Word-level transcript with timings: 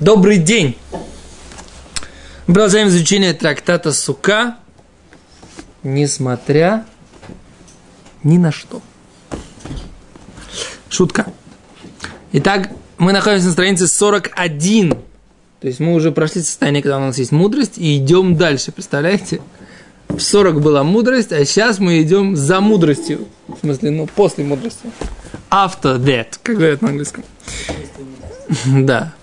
Добрый 0.00 0.38
день! 0.38 0.76
Мы 2.48 2.54
продолжаем 2.54 2.88
изучение 2.88 3.32
трактата 3.32 3.92
Сука, 3.92 4.56
несмотря 5.84 6.84
ни 8.24 8.36
на 8.36 8.50
что. 8.50 8.82
Шутка. 10.88 11.26
Итак, 12.32 12.70
мы 12.98 13.12
находимся 13.12 13.46
на 13.46 13.52
странице 13.52 13.86
41. 13.86 14.90
То 14.90 14.98
есть 15.62 15.78
мы 15.78 15.94
уже 15.94 16.10
прошли 16.10 16.42
состояние, 16.42 16.82
когда 16.82 16.96
у 16.96 17.00
нас 17.00 17.16
есть 17.16 17.30
мудрость, 17.30 17.78
и 17.78 17.96
идем 17.96 18.36
дальше. 18.36 18.72
Представляете? 18.72 19.40
В 20.08 20.18
40 20.18 20.60
была 20.60 20.82
мудрость, 20.82 21.30
а 21.30 21.44
сейчас 21.44 21.78
мы 21.78 22.02
идем 22.02 22.34
за 22.34 22.60
мудростью. 22.60 23.28
В 23.46 23.60
смысле, 23.60 23.92
ну, 23.92 24.08
после 24.08 24.42
мудрости. 24.42 24.90
After 25.50 25.98
that, 25.98 26.40
как 26.42 26.56
говорят 26.56 26.82
на 26.82 26.88
английском. 26.88 27.22
Да 28.64 29.14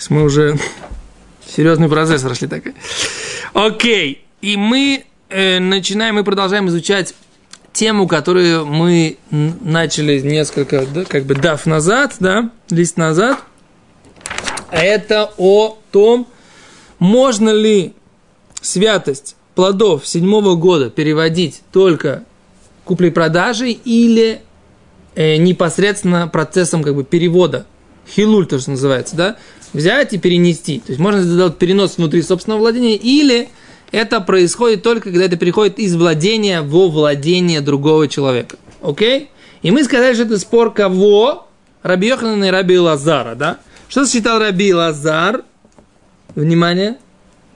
есть 0.00 0.10
мы 0.10 0.24
уже 0.24 0.58
серьезный 1.46 1.88
процесс 1.88 2.22
прошли 2.22 2.48
такой. 2.48 2.74
Окей. 3.52 4.24
И 4.40 4.56
мы 4.56 5.04
э, 5.28 5.58
начинаем, 5.58 6.14
мы 6.14 6.24
продолжаем 6.24 6.68
изучать 6.68 7.14
тему, 7.72 8.08
которую 8.08 8.66
мы 8.66 9.18
начали 9.30 10.20
несколько, 10.20 10.86
да, 10.86 11.04
как 11.04 11.24
бы 11.24 11.34
дав 11.34 11.64
назад, 11.66 12.16
да, 12.18 12.50
лист 12.70 12.96
назад. 12.96 13.38
Это 14.70 15.32
о 15.36 15.78
том, 15.90 16.26
можно 16.98 17.50
ли 17.50 17.94
святость 18.60 19.36
плодов 19.54 20.06
седьмого 20.06 20.54
года 20.54 20.90
переводить 20.90 21.62
только 21.72 22.24
куплей-продажей 22.84 23.72
или 23.72 24.40
э, 25.14 25.36
непосредственно 25.36 26.28
процессом 26.28 26.82
как 26.82 26.94
бы 26.94 27.04
перевода. 27.04 27.66
Хилуль, 28.08 28.46
то, 28.46 28.58
что 28.58 28.72
называется, 28.72 29.16
да? 29.16 29.36
взять 29.72 30.12
и 30.12 30.18
перенести. 30.18 30.80
То 30.80 30.90
есть 30.92 31.00
можно 31.00 31.22
сделать 31.22 31.58
перенос 31.58 31.96
внутри 31.96 32.22
собственного 32.22 32.60
владения, 32.60 32.96
или 32.96 33.48
это 33.92 34.20
происходит 34.20 34.82
только, 34.82 35.10
когда 35.10 35.24
это 35.24 35.36
переходит 35.36 35.78
из 35.78 35.94
владения 35.96 36.62
во 36.62 36.88
владение 36.88 37.60
другого 37.60 38.08
человека. 38.08 38.56
Окей? 38.82 39.30
И 39.62 39.70
мы 39.70 39.84
сказали, 39.84 40.14
что 40.14 40.24
это 40.24 40.38
спор 40.38 40.72
кого? 40.72 41.46
Раби 41.82 42.08
Йоханана 42.08 42.44
и 42.44 42.50
Раби 42.50 42.78
Лазара, 42.78 43.34
да? 43.34 43.58
Что 43.88 44.06
считал 44.06 44.38
Раби 44.38 44.72
Лазар? 44.72 45.44
Внимание. 46.34 46.98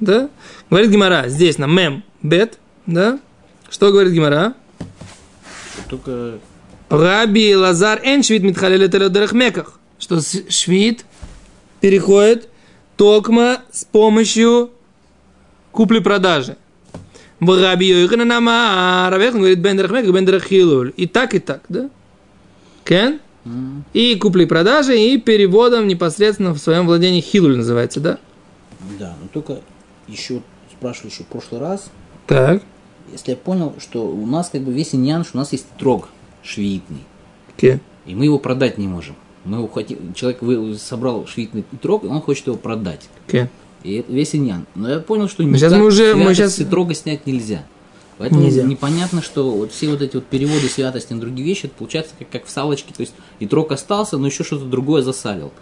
Да? 0.00 0.28
Говорит 0.70 0.90
Гимара, 0.90 1.28
здесь 1.28 1.58
на 1.58 1.66
мем, 1.66 2.02
бет, 2.22 2.58
да? 2.86 3.18
Что 3.70 3.90
говорит 3.92 4.12
Гимара? 4.12 4.54
Только... 5.88 6.38
Раби 6.90 7.54
Лазар 7.56 8.00
эн 8.02 8.22
швид 8.22 8.42
митхалелет 8.42 9.32
меках. 9.32 9.78
Что 9.98 10.20
швид 10.48 11.04
переходит 11.80 12.48
токма 12.96 13.62
с 13.70 13.84
помощью 13.84 14.70
купли-продажи. 15.72 16.56
Раби 17.40 17.88
Йоханана 17.88 19.08
Равехан 19.10 19.40
говорит 19.40 19.58
бен 19.58 19.78
Рахмек, 19.78 20.06
бен. 20.06 20.88
И 20.96 21.06
так, 21.06 21.34
и 21.34 21.38
так, 21.38 21.62
да? 21.68 21.90
Кен? 22.84 23.20
И 23.92 24.16
купли-продажи, 24.16 24.98
и 24.98 25.18
переводом 25.18 25.86
непосредственно 25.86 26.54
в 26.54 26.58
своем 26.58 26.86
владении 26.86 27.20
Хилуль 27.20 27.56
называется, 27.58 28.00
да? 28.00 28.18
Да, 28.98 29.14
но 29.20 29.28
только 29.28 29.60
еще 30.08 30.40
спрашивали 30.72 31.10
еще 31.10 31.24
в 31.24 31.26
прошлый 31.26 31.60
раз. 31.60 31.90
Так. 32.26 32.62
Если 33.12 33.32
я 33.32 33.36
понял, 33.36 33.74
что 33.78 34.06
у 34.06 34.26
нас 34.26 34.48
как 34.48 34.62
бы 34.62 34.72
весь 34.72 34.94
иньян, 34.94 35.24
что 35.24 35.36
у 35.36 35.40
нас 35.40 35.52
есть 35.52 35.66
трог 35.78 36.08
швеитный. 36.42 37.04
Okay. 37.56 37.80
И 38.06 38.14
мы 38.14 38.24
его 38.24 38.38
продать 38.38 38.78
не 38.78 38.88
можем. 38.88 39.16
Мы 39.44 39.58
его 39.58 39.68
хотим, 39.68 40.14
человек 40.14 40.40
собрал 40.80 41.26
швидный 41.26 41.64
трог, 41.82 42.04
он 42.04 42.20
хочет 42.20 42.46
его 42.46 42.56
продать. 42.56 43.02
Okay. 43.28 43.48
И 43.82 43.96
это 43.96 44.12
весь 44.12 44.34
иньян. 44.34 44.66
Но 44.74 44.88
я 44.88 45.00
понял, 45.00 45.28
что 45.28 45.42
сейчас 45.42 45.72
мы 45.72 45.84
уже 45.84 46.14
мы 46.14 46.34
сейчас 46.34 46.54
трога 46.54 46.94
снять 46.94 47.26
нельзя. 47.26 47.64
Поэтому 48.16 48.42
нельзя. 48.42 48.62
непонятно, 48.62 49.22
что 49.22 49.50
вот 49.50 49.72
все 49.72 49.88
вот 49.88 50.00
эти 50.00 50.14
вот 50.14 50.24
переводы 50.26 50.68
святости 50.68 51.12
на 51.12 51.20
другие 51.20 51.46
вещи, 51.46 51.66
это 51.66 51.74
получается 51.76 52.12
как, 52.18 52.30
как 52.30 52.46
в 52.46 52.50
салочке, 52.50 52.94
то 52.94 53.00
есть 53.00 53.12
и 53.40 53.46
трог 53.46 53.72
остался, 53.72 54.16
но 54.18 54.26
еще 54.26 54.44
что-то 54.44 54.64
другое 54.66 55.02
засалил. 55.02 55.52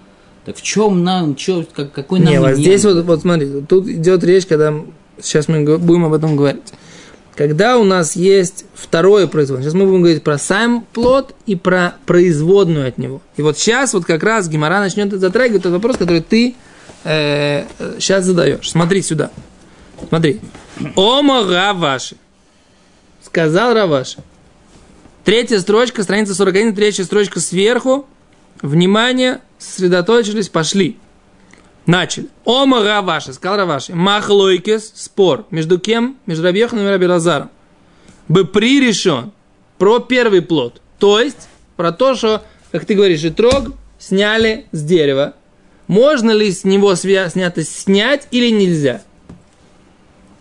Так 0.44 0.56
в 0.56 0.62
чем 0.62 1.02
нам, 1.02 1.34
чё, 1.34 1.64
как, 1.72 1.92
какой 1.92 2.20
нам 2.20 2.32
Не, 2.32 2.40
вот 2.40 2.56
здесь 2.56 2.84
вот, 2.84 3.04
вот 3.04 3.22
смотри, 3.22 3.62
тут 3.62 3.88
идет 3.88 4.22
речь, 4.22 4.46
когда 4.46 4.74
сейчас 5.20 5.48
мы 5.48 5.78
будем 5.78 6.04
об 6.04 6.12
этом 6.12 6.36
говорить 6.36 6.62
когда 7.34 7.78
у 7.78 7.84
нас 7.84 8.14
есть 8.14 8.64
второе 8.74 9.26
производное. 9.26 9.64
Сейчас 9.64 9.74
мы 9.74 9.86
будем 9.86 10.02
говорить 10.02 10.22
про 10.22 10.38
сам 10.38 10.86
плод 10.92 11.34
и 11.46 11.56
про 11.56 11.94
производную 12.04 12.88
от 12.88 12.98
него. 12.98 13.22
И 13.36 13.42
вот 13.42 13.58
сейчас 13.58 13.94
вот 13.94 14.04
как 14.04 14.22
раз 14.22 14.48
Гимара 14.48 14.80
начнет 14.80 15.12
затрагивать 15.12 15.62
этот 15.62 15.72
вопрос, 15.72 15.96
который 15.96 16.20
ты 16.20 16.54
э, 17.04 17.64
сейчас 17.98 18.24
задаешь. 18.24 18.70
Смотри 18.70 19.02
сюда. 19.02 19.30
Смотри. 20.08 20.40
Ома 20.94 21.46
Раваши. 21.46 22.16
Сказал 23.24 23.74
Раваши. 23.74 24.18
Третья 25.24 25.60
строчка, 25.60 26.02
страница 26.02 26.34
41, 26.34 26.74
третья 26.74 27.04
строчка 27.04 27.40
сверху. 27.40 28.06
Внимание, 28.60 29.40
сосредоточились, 29.58 30.48
пошли. 30.48 30.98
Начали. 31.86 32.28
Ома 32.44 32.84
Раваши, 32.84 33.32
сказал 33.32 33.58
Раваши. 33.58 33.94
Махлойкес, 33.94 34.92
спор. 34.94 35.46
Между 35.50 35.78
кем? 35.78 36.16
Между 36.26 36.44
Рабьеханом 36.44 36.86
и 36.86 36.88
Раби 36.88 37.06
Лазаром. 37.06 37.50
Бепри 38.28 38.80
решен. 38.80 39.32
Про 39.78 39.98
первый 39.98 40.42
плод. 40.42 40.80
То 40.98 41.20
есть, 41.20 41.48
про 41.76 41.90
то, 41.90 42.14
что, 42.14 42.42
как 42.70 42.84
ты 42.84 42.94
говоришь, 42.94 43.24
и 43.24 43.30
трог 43.30 43.72
сняли 43.98 44.66
с 44.70 44.82
дерева. 44.82 45.34
Можно 45.88 46.30
ли 46.30 46.52
с 46.52 46.64
него 46.64 46.94
снятость 46.94 47.80
снять 47.80 48.28
или 48.30 48.50
нельзя? 48.50 49.02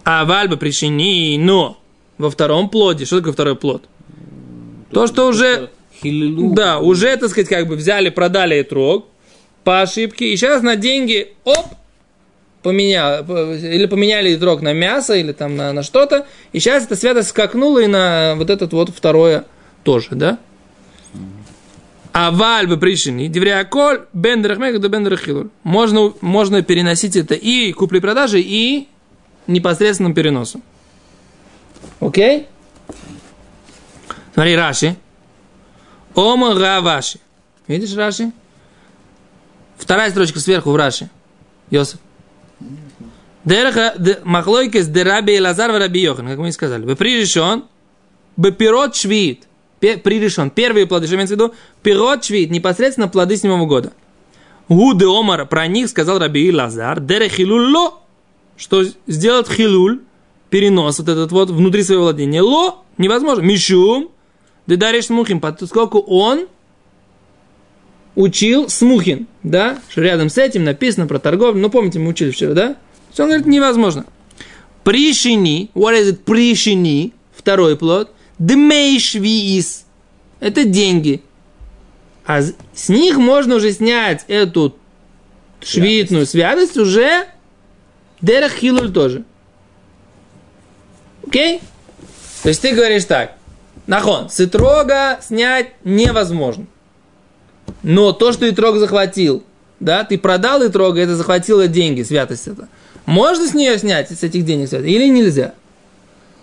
А 0.03 0.25
вальба 0.25 0.58
причини, 0.58 1.38
но 1.38 1.78
во 2.18 2.29
втором 2.29 2.69
плоде, 2.69 3.06
что 3.06 3.18
такое 3.18 3.34
второй 3.34 3.56
плод? 3.56 3.84
То, 4.91 5.08
что 5.08 5.28
уже, 5.28 5.69
да, 6.03 6.79
уже, 6.79 7.18
так 7.18 7.29
сказать, 7.29 7.50
как 7.50 7.68
бы 7.68 7.75
взяли, 7.75 8.09
продали 8.09 8.59
и 8.59 8.63
трог, 8.63 9.08
по 9.64 9.82
ошибке, 9.82 10.34
и 10.34 10.38
сейчас 10.38 10.62
на 10.64 10.76
деньги, 10.76 11.34
оп, 11.44 11.66
поменял, 12.62 13.24
или 13.24 13.86
поменяли 13.86 14.36
дрог 14.36 14.62
на 14.62 14.74
мясо, 14.74 15.16
или 15.16 15.32
там 15.32 15.56
на, 15.56 15.74
на 15.74 15.84
что-то, 15.84 16.28
и 16.52 16.60
сейчас 16.60 16.86
эта 16.86 16.96
святость 16.96 17.30
скакнула 17.30 17.80
и 17.80 17.88
на 17.88 18.36
вот 18.36 18.50
этот 18.50 18.74
вот 18.74 18.90
второе 18.90 19.46
тоже, 19.84 20.10
да? 20.12 20.40
А 22.14 22.30
вальбы 22.32 22.78
пришли, 22.78 23.28
девриаколь, 23.28 24.02
бендерахмек, 24.12 24.80
да 24.80 24.90
бендерахилуль. 24.90 25.48
Можно, 25.64 26.14
можно 26.20 26.62
переносить 26.62 27.16
это 27.16 27.36
и 27.36 27.72
купли-продажи, 27.72 28.42
и 28.42 28.90
непосредственным 29.48 30.14
переносом. 30.14 30.62
Окей? 32.02 32.48
Смотри, 34.34 34.56
Раши. 34.56 34.96
Ома 36.14 36.54
Раваши. 36.54 37.20
Видишь, 37.68 37.96
Раши? 37.96 38.32
Вторая 39.81 40.12
строчка 40.12 40.40
сверху 40.40 40.72
в 40.72 40.75
Раши. 40.75 41.09
Йосиф. 41.72 41.97
Махлойкес 44.24 44.88
де 44.88 45.03
раби 45.03 45.42
Лазар 45.42 45.72
раби 45.72 46.02
Йохан, 46.02 46.28
как 46.28 46.38
мы 46.38 46.50
и 46.50 46.52
сказали. 46.52 46.86
Бы 46.86 46.96
приришен, 46.96 47.64
бы 48.38 48.52
пирот 48.52 48.96
швид. 48.96 49.47
Приришен. 49.80 50.52
Первые 50.52 50.86
плоды, 50.86 51.08
что 51.08 51.16
имеется 51.16 51.36
в 51.36 51.40
виду? 51.40 51.56
Пирот 51.81 52.24
швид, 52.24 52.52
непосредственно 52.52 53.08
плоды 53.08 53.36
седьмого 53.36 53.66
года. 53.66 53.91
Гу 54.70 54.94
де 54.94 55.06
омар, 55.06 55.47
про 55.47 55.66
них 55.66 55.90
сказал 55.90 56.20
раби 56.20 56.52
Лазар, 56.52 57.00
дере 57.00 57.28
хилулло, 57.28 57.96
что 58.58 58.84
сделать 59.08 59.50
хилуль, 59.50 60.02
перенос 60.52 61.00
вот 61.00 61.09
этот 61.09 61.31
вот 61.31 61.50
внутри 61.50 61.81
своего 61.81 62.03
владения. 62.03 62.44
Ло, 62.44 62.84
невозможно. 63.00 63.41
Мишум, 63.41 64.12
да 64.68 64.75
даришь 64.75 65.09
мухим, 65.09 65.41
поскольку 65.41 66.00
он 66.02 66.46
учил 68.16 68.70
Смухин, 68.70 69.28
да, 69.44 69.80
что 69.90 70.02
рядом 70.02 70.30
с 70.30 70.38
этим 70.38 70.64
написано 70.64 71.08
про 71.08 71.20
торговлю, 71.20 71.62
ну, 71.62 71.70
помните, 71.70 72.00
мы 72.00 72.09
учили 72.09 72.32
вчера, 72.32 72.53
да? 72.53 72.76
Все, 73.12 73.24
он 73.24 73.30
говорит, 73.30 73.47
невозможно. 73.47 74.06
Пришини, 74.84 75.70
what 75.74 76.00
is 76.00 76.12
it, 76.12 76.18
пришини, 76.18 77.14
второй 77.35 77.78
плод, 77.78 78.12
дмейшвиис, 78.40 79.85
это 80.40 80.64
деньги. 80.64 81.22
А 82.26 82.41
с 82.41 82.90
них 82.90 83.18
можно 83.18 83.56
уже 83.56 83.72
снять 83.72 84.26
эту 84.28 84.76
швидную 85.62 86.26
святость 86.26 86.78
уже 86.78 87.28
дерах 88.22 88.53
хилуль 88.53 88.91
тоже. 88.91 89.24
Окей? 91.28 91.62
То 92.44 92.50
есть 92.50 92.62
ты 92.62 92.74
говоришь 92.74 93.06
так, 93.06 93.35
нахон, 93.88 94.30
с 94.30 94.40
снять 95.22 95.74
невозможно. 95.84 96.66
Но 97.84 98.12
то, 98.12 98.32
что 98.32 98.50
Итрог 98.50 98.78
захватил, 98.78 99.44
да, 99.80 100.04
ты 100.04 100.18
продал 100.18 100.66
Итрога, 100.66 101.02
это 101.02 101.16
захватило 101.16 101.68
деньги, 101.68 102.04
святость 102.04 102.48
это. 102.48 102.68
Можно 103.06 103.48
с 103.48 103.54
нее 103.54 103.78
снять, 103.80 104.12
с 104.12 104.24
этих 104.24 104.46
денег 104.46 104.70
святость, 104.70 104.92
или 104.92 105.08
нельзя? 105.08 105.54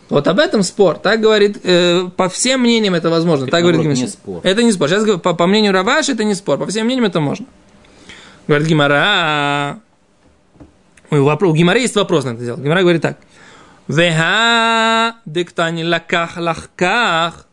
Вот 0.08 0.26
об 0.26 0.38
этом 0.38 0.62
спор. 0.62 0.98
Так 0.98 1.20
говорит, 1.20 1.60
э, 1.64 2.08
по 2.16 2.28
всем 2.28 2.60
мнениям 2.60 2.94
это 2.94 3.10
возможно. 3.10 3.44
Это, 3.44 3.52
так 3.52 3.62
говорит 3.62 3.84
не 3.84 4.06
спор. 4.06 4.40
Это 4.42 4.62
не 4.62 4.72
спор. 4.72 4.88
Сейчас 4.88 5.20
по, 5.20 5.34
по 5.34 5.46
мнению 5.46 5.72
Раваши 5.72 6.12
это 6.12 6.24
не 6.24 6.34
спор. 6.34 6.58
По 6.58 6.66
всем 6.66 6.86
мнениям 6.86 7.04
это 7.04 7.20
можно. 7.20 7.46
Говорит 8.46 8.66
Гимара. 8.66 9.80
У 11.10 11.52
Гимара 11.52 11.78
есть 11.78 11.94
вопрос 11.94 12.24
на 12.24 12.30
это 12.30 12.44
дело. 12.44 12.56
Гимара 12.56 12.80
говорит 12.80 13.02
так. 13.02 13.18
Веха 13.86 15.16
диктани 15.26 15.84
лаках 15.84 16.38
лахках. 16.38 17.46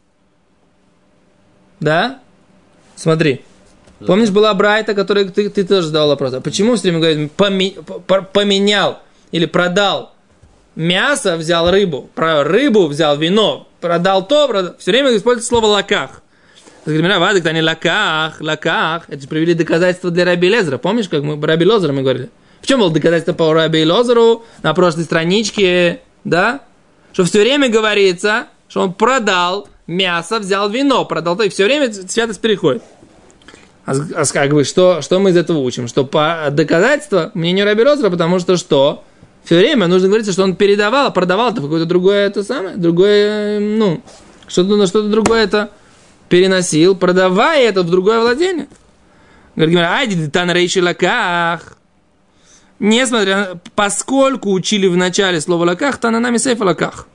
Да? 1.81 2.19
Смотри. 2.95 3.43
Помнишь, 3.99 4.29
была 4.29 4.53
Брайта, 4.53 4.93
которой 4.93 5.25
ты, 5.29 5.49
ты 5.49 5.63
тоже 5.63 5.87
задал 5.87 6.09
вопрос. 6.09 6.33
А 6.33 6.41
почему 6.41 6.75
все 6.75 6.91
время 6.91 6.99
говорит 6.99 7.31
поменял 8.31 8.99
или 9.31 9.45
продал 9.45 10.13
мясо, 10.75 11.37
взял 11.37 11.71
рыбу, 11.71 12.09
про 12.13 12.43
рыбу 12.43 12.87
взял 12.87 13.17
вино, 13.17 13.67
продал 13.79 14.27
то, 14.27 14.47
продал. 14.47 14.75
Все 14.77 14.91
время 14.91 15.15
используется 15.15 15.49
слово 15.49 15.67
лаках. 15.67 16.21
Вадик, 16.85 17.51
не 17.51 17.61
лаках, 17.61 18.41
лаках. 18.41 19.05
Это 19.07 19.21
же 19.21 19.27
привели 19.27 19.53
доказательства 19.53 20.11
для 20.11 20.25
Раби 20.25 20.49
Лезера. 20.49 20.77
Помнишь, 20.77 21.09
как 21.09 21.23
мы 21.23 21.39
про 21.39 21.47
Раби 21.47 21.65
Лозера 21.65 21.93
мы 21.93 22.03
говорили? 22.03 22.29
В 22.61 22.67
чем 22.67 22.79
было 22.79 22.91
доказательство 22.91 23.33
по 23.33 23.53
Раби 23.53 23.85
Лозеру 23.85 24.43
на 24.61 24.73
прошлой 24.73 25.03
страничке, 25.03 26.01
да? 26.23 26.61
Что 27.13 27.23
все 27.23 27.41
время 27.41 27.69
говорится, 27.69 28.47
что 28.67 28.81
он 28.81 28.93
продал 28.93 29.67
мясо, 29.87 30.39
взял 30.39 30.69
вино, 30.69 31.05
продал 31.05 31.35
то, 31.35 31.43
и 31.43 31.49
все 31.49 31.65
время 31.65 31.91
святость 31.91 32.41
переходит. 32.41 32.83
А, 33.85 33.93
а 34.15 34.25
как 34.25 34.51
бы, 34.51 34.63
что, 34.63 35.01
что 35.01 35.19
мы 35.19 35.29
из 35.29 35.37
этого 35.37 35.59
учим? 35.59 35.87
Что 35.87 36.05
по 36.05 36.47
доказательству 36.51 37.31
мнению 37.33 37.65
Раби 37.65 37.83
Лозера, 37.83 38.09
потому 38.09 38.39
что 38.39 38.57
что? 38.57 39.03
Все 39.43 39.59
время 39.59 39.85
нужно 39.87 40.07
говорить, 40.07 40.31
что 40.31 40.43
он 40.43 40.55
передавал, 40.55 41.13
продавал 41.13 41.51
это 41.51 41.61
какое-то 41.61 41.85
другое 41.85 42.25
это 42.25 42.43
самое, 42.43 42.77
другое, 42.77 43.59
ну, 43.59 44.01
что-то, 44.47 44.87
что-то 44.87 45.09
другое 45.09 45.43
это 45.43 45.69
переносил, 46.29 46.95
продавая 46.95 47.69
это 47.69 47.83
в 47.83 47.89
другое 47.91 48.21
владение. 48.21 48.67
Говорит, 49.55 49.77
айди 49.77 50.27
тан 50.29 50.51
рейши 50.51 50.81
лаках. 50.81 51.77
Несмотря, 52.79 53.59
поскольку 53.75 54.51
учили 54.51 54.87
в 54.87 54.97
начале 54.97 55.39
слово 55.39 55.65
лаках, 55.65 55.97
то 55.97 56.09
на 56.09 56.19
нами 56.19 56.37
сейф 56.37 56.59
лаках. 56.59 57.07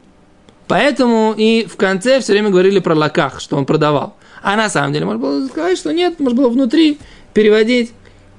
Поэтому 0.70 1.34
и 1.36 1.66
в 1.66 1.74
конце 1.74 2.20
все 2.20 2.30
время 2.32 2.50
говорили 2.50 2.78
про 2.78 2.94
лаках, 2.94 3.40
что 3.40 3.56
он 3.56 3.66
продавал. 3.66 4.14
А 4.40 4.54
на 4.54 4.68
самом 4.68 4.92
деле 4.92 5.04
можно 5.04 5.20
было 5.20 5.48
сказать, 5.48 5.76
что 5.76 5.92
нет, 5.92 6.20
можно 6.20 6.42
было 6.42 6.48
внутри 6.48 7.00
переводить 7.34 7.90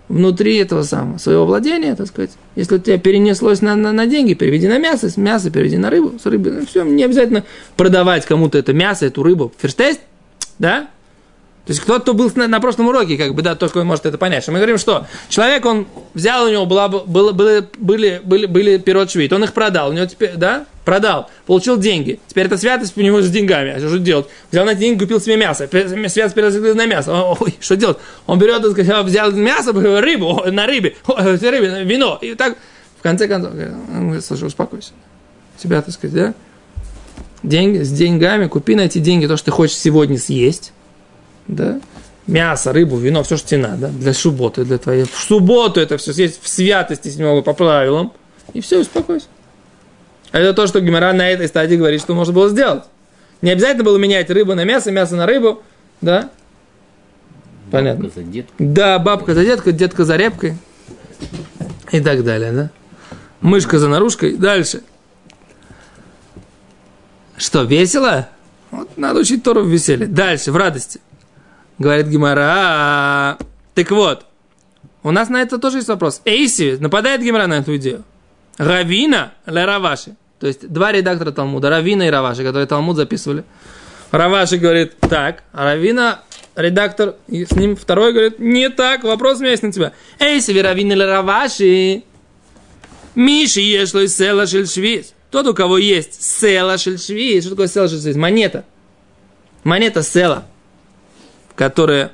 внутри 0.08 0.56
этого 0.56 0.84
самого, 0.84 1.18
своего 1.18 1.46
владения, 1.46 1.94
так 1.94 2.08
сказать. 2.08 2.32
Если 2.56 2.76
у 2.76 2.80
тебя 2.80 2.98
перенеслось 2.98 3.62
на, 3.62 3.76
на, 3.76 3.92
на 3.92 4.08
деньги, 4.08 4.34
переведи 4.34 4.70
на 4.70 4.78
мясо, 4.78 5.10
с 5.10 5.18
мяса 5.18 5.52
переведи 5.52 5.76
на 5.76 5.90
рыбу, 5.90 6.18
с 6.24 6.26
рыбы, 6.26 6.52
ну, 6.52 6.66
все, 6.66 6.86
не 6.86 7.04
обязательно 7.04 7.44
продавать 7.76 8.26
кому-то 8.26 8.58
это 8.58 8.72
мясо, 8.72 9.06
эту 9.06 9.24
рыбу. 9.24 9.52
Ферштест, 9.58 10.00
да? 10.58 10.88
То 11.66 11.72
есть 11.72 11.82
кто-то 11.82 12.14
был 12.14 12.32
на, 12.36 12.48
на 12.48 12.62
прошлом 12.62 12.88
уроке, 12.88 13.18
как 13.18 13.36
бы, 13.36 13.42
да, 13.42 13.56
только 13.56 13.84
может 13.84 14.06
это 14.06 14.18
понять. 14.18 14.44
Что 14.44 14.54
мы 14.54 14.60
говорим, 14.60 14.78
что 14.78 15.06
человек, 15.28 15.66
он 15.66 15.86
взял 16.14 16.46
у 16.46 16.50
него, 16.50 16.66
была, 16.66 16.88
было, 16.88 17.34
было, 17.34 17.68
были, 17.78 18.22
были, 18.24 18.46
были 18.46 18.78
пирот 18.78 19.12
швид, 19.12 19.34
он 19.34 19.44
их 19.44 19.52
продал, 19.52 19.90
у 19.90 19.92
него 19.92 20.06
теперь, 20.06 20.38
да, 20.38 20.66
продал, 20.86 21.30
получил 21.46 21.78
деньги. 21.78 22.20
Теперь 22.28 22.48
это 22.48 22.58
святость 22.58 22.98
у 22.98 23.02
него 23.02 23.22
с 23.22 23.30
деньгами. 23.30 23.72
А 23.72 23.80
что 23.80 24.00
делать? 24.00 24.28
Взял 24.52 24.66
на 24.66 24.72
эти 24.72 24.80
деньги, 24.80 25.00
купил 25.00 25.22
себе 25.22 25.38
мясо. 25.38 25.68
Святость 25.68 26.36
переложил 26.36 26.76
на 26.76 26.86
мясо. 26.86 27.14
Ой, 27.40 27.56
что 27.60 27.76
делать? 27.76 27.98
Он 28.28 28.40
берет, 28.40 28.70
сказал, 28.72 29.04
взял 29.04 29.32
мясо, 29.32 29.72
рыбу, 30.02 30.44
на 30.52 30.66
рыбе, 30.68 30.96
рыбе, 31.08 31.84
вино. 31.84 32.18
И 32.22 32.36
так, 32.36 32.58
в 33.00 33.04
конце 33.04 33.28
концов, 33.28 33.54
он 33.54 34.06
говорит, 34.06 34.26
слушай, 34.26 34.48
успокойся. 34.48 34.92
Тебя, 35.58 35.82
так 35.82 35.94
сказать, 35.94 36.16
да? 36.16 36.34
Деньги, 37.44 37.80
с 37.84 37.92
деньгами, 37.92 38.48
купи 38.48 38.76
на 38.76 38.82
эти 38.82 39.00
деньги 39.00 39.26
то, 39.26 39.36
что 39.36 39.46
ты 39.46 39.52
хочешь 39.52 39.76
сегодня 39.76 40.18
съесть 40.18 40.74
да, 41.48 41.80
мясо, 42.28 42.74
рыбу, 42.74 42.98
вино, 42.98 43.24
все, 43.24 43.38
что 43.38 43.50
тебе 43.50 43.62
надо, 43.62 43.90
для 43.90 44.14
субботы, 44.14 44.66
для 44.66 44.78
твоей. 44.78 45.04
В 45.04 45.16
субботу 45.16 45.80
это 45.80 45.98
все 45.98 46.14
съесть 46.14 46.42
в 46.42 46.48
святости 46.48 47.10
с 47.10 47.18
него 47.18 47.42
по 47.42 47.54
правилам, 47.54 48.14
и 48.54 48.62
все, 48.62 48.80
успокойся. 48.80 49.28
А 50.32 50.40
это 50.40 50.54
то, 50.54 50.68
что 50.68 50.80
Гимара 50.80 51.14
на 51.14 51.30
этой 51.30 51.48
стадии 51.48 51.76
говорит, 51.76 52.02
что 52.02 52.14
можно 52.16 52.34
было 52.34 52.50
сделать. 52.50 52.84
Не 53.42 53.52
обязательно 53.52 53.84
было 53.84 53.98
менять 53.98 54.30
рыбу 54.30 54.54
на 54.56 54.64
мясо, 54.64 54.92
мясо 54.92 55.16
на 55.16 55.26
рыбу, 55.26 55.62
да? 56.00 56.30
Понятно. 57.72 58.06
Бабка 58.06 58.20
за 58.20 58.26
детку. 58.26 58.54
Да, 58.60 59.00
бабка 59.00 59.34
за 59.34 59.44
детку, 59.44 59.72
детка 59.72 60.06
за 60.06 60.16
репкой. 60.16 60.56
И 61.92 62.00
так 62.00 62.24
далее, 62.24 62.52
да? 62.52 62.72
Мышка 63.42 63.80
за 63.80 63.90
наружкой. 63.90 64.38
Дальше. 64.38 64.82
Что, 67.36 67.64
весело? 67.64 68.30
Вот 68.70 68.98
надо 68.98 69.20
учить 69.22 69.44
Тору 69.44 69.64
в 69.64 69.68
веселье. 69.68 70.08
Дальше, 70.08 70.52
в 70.52 70.58
радости. 70.58 71.02
Говорит 71.80 72.08
Гимара. 72.08 73.38
Так 73.74 73.90
вот, 73.92 74.26
у 75.04 75.12
нас 75.12 75.30
на 75.30 75.42
это 75.42 75.58
тоже 75.58 75.78
есть 75.78 75.88
вопрос. 75.88 76.22
Эйси, 76.26 76.78
нападает 76.80 77.22
Гимара 77.22 77.48
на 77.48 77.56
эту 77.56 77.76
идею. 77.78 78.04
Равина 78.58 79.34
или 79.48 79.60
Раваши. 79.60 80.16
То 80.42 80.48
есть 80.48 80.68
два 80.68 80.92
редактора 80.92 81.32
Талмуда, 81.32 81.70
Равина 81.70 82.04
и 82.08 82.10
Раваши, 82.10 82.44
которые 82.44 82.68
Талмуд 82.68 82.98
записывали. 82.98 83.46
Раваши 84.12 84.58
говорит 84.58 85.00
так, 85.00 85.44
а 85.54 85.64
Равина 85.64 86.20
редактор, 86.58 87.16
и 87.30 87.46
с 87.46 87.52
ним 87.52 87.78
второй 87.78 88.12
говорит, 88.12 88.40
не 88.40 88.70
так, 88.70 89.06
вопрос 89.06 89.38
у 89.38 89.42
меня 89.42 89.52
есть 89.52 89.64
на 89.64 89.72
тебя. 89.72 89.94
Эй, 90.20 90.42
себе 90.42 90.64
Равина 90.64 90.92
или 90.92 91.04
Раваши, 91.04 92.04
Миши 93.16 93.62
ешло 93.62 94.02
из 94.02 94.18
села 94.18 94.46
шельшвиз. 94.46 95.14
Тот, 95.30 95.48
у 95.48 95.54
кого 95.54 95.78
есть 95.78 96.22
села 96.22 96.78
шельшвиз. 96.78 97.44
Что 97.44 97.52
такое 97.52 97.68
села 97.68 97.88
шельшвиз? 97.88 98.18
Монета. 98.18 98.66
Монета 99.64 100.04
села 100.04 100.46
которая 101.62 102.12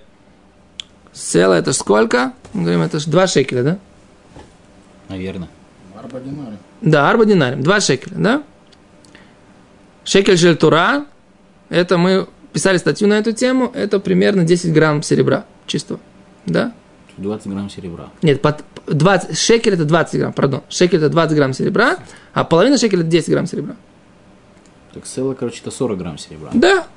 села, 1.14 1.54
это 1.54 1.72
сколько? 1.72 2.34
Мы 2.52 2.64
говорим, 2.64 2.82
это 2.82 3.00
же 3.00 3.10
2 3.10 3.28
шекеля, 3.28 3.64
да? 3.64 3.80
Наверное. 5.08 5.48
Арба 5.96 6.20
динарим. 6.20 6.58
Да, 6.82 7.10
арба 7.10 7.26
динарим, 7.26 7.62
2 7.64 7.80
шекеля, 7.80 8.16
да? 8.18 8.44
Шекель 10.04 10.38
жельтура, 10.38 11.06
это 11.70 11.98
мы 11.98 12.28
писали 12.54 12.78
статью 12.78 13.08
на 13.08 13.16
эту 13.16 13.34
тему, 13.34 13.72
это 13.74 14.00
примерно 14.00 14.44
10 14.44 14.74
грамм 14.74 15.04
серебра 15.04 15.46
чистого, 15.66 16.00
да? 16.46 16.74
20 17.18 17.48
грамм 17.48 17.70
серебра. 17.70 18.10
Нет, 18.22 18.42
под 18.42 18.64
20, 18.86 19.38
шекель 19.38 19.74
это 19.74 19.86
20 19.86 20.20
грамм, 20.20 20.34
пардон. 20.34 20.62
Шекель 20.70 21.00
это 21.00 21.10
20 21.10 21.36
грамм 21.36 21.54
серебра, 21.54 21.98
а 22.34 22.44
половина 22.44 22.78
шекеля 22.78 23.02
это 23.02 23.10
10 23.10 23.30
грамм 23.30 23.48
серебра. 23.48 23.76
Так 24.94 25.06
села, 25.06 25.34
короче, 25.34 25.62
это 25.62 25.72
40 25.72 25.98
грамм 25.98 26.18
серебра. 26.18 26.52
Да, 26.54 26.88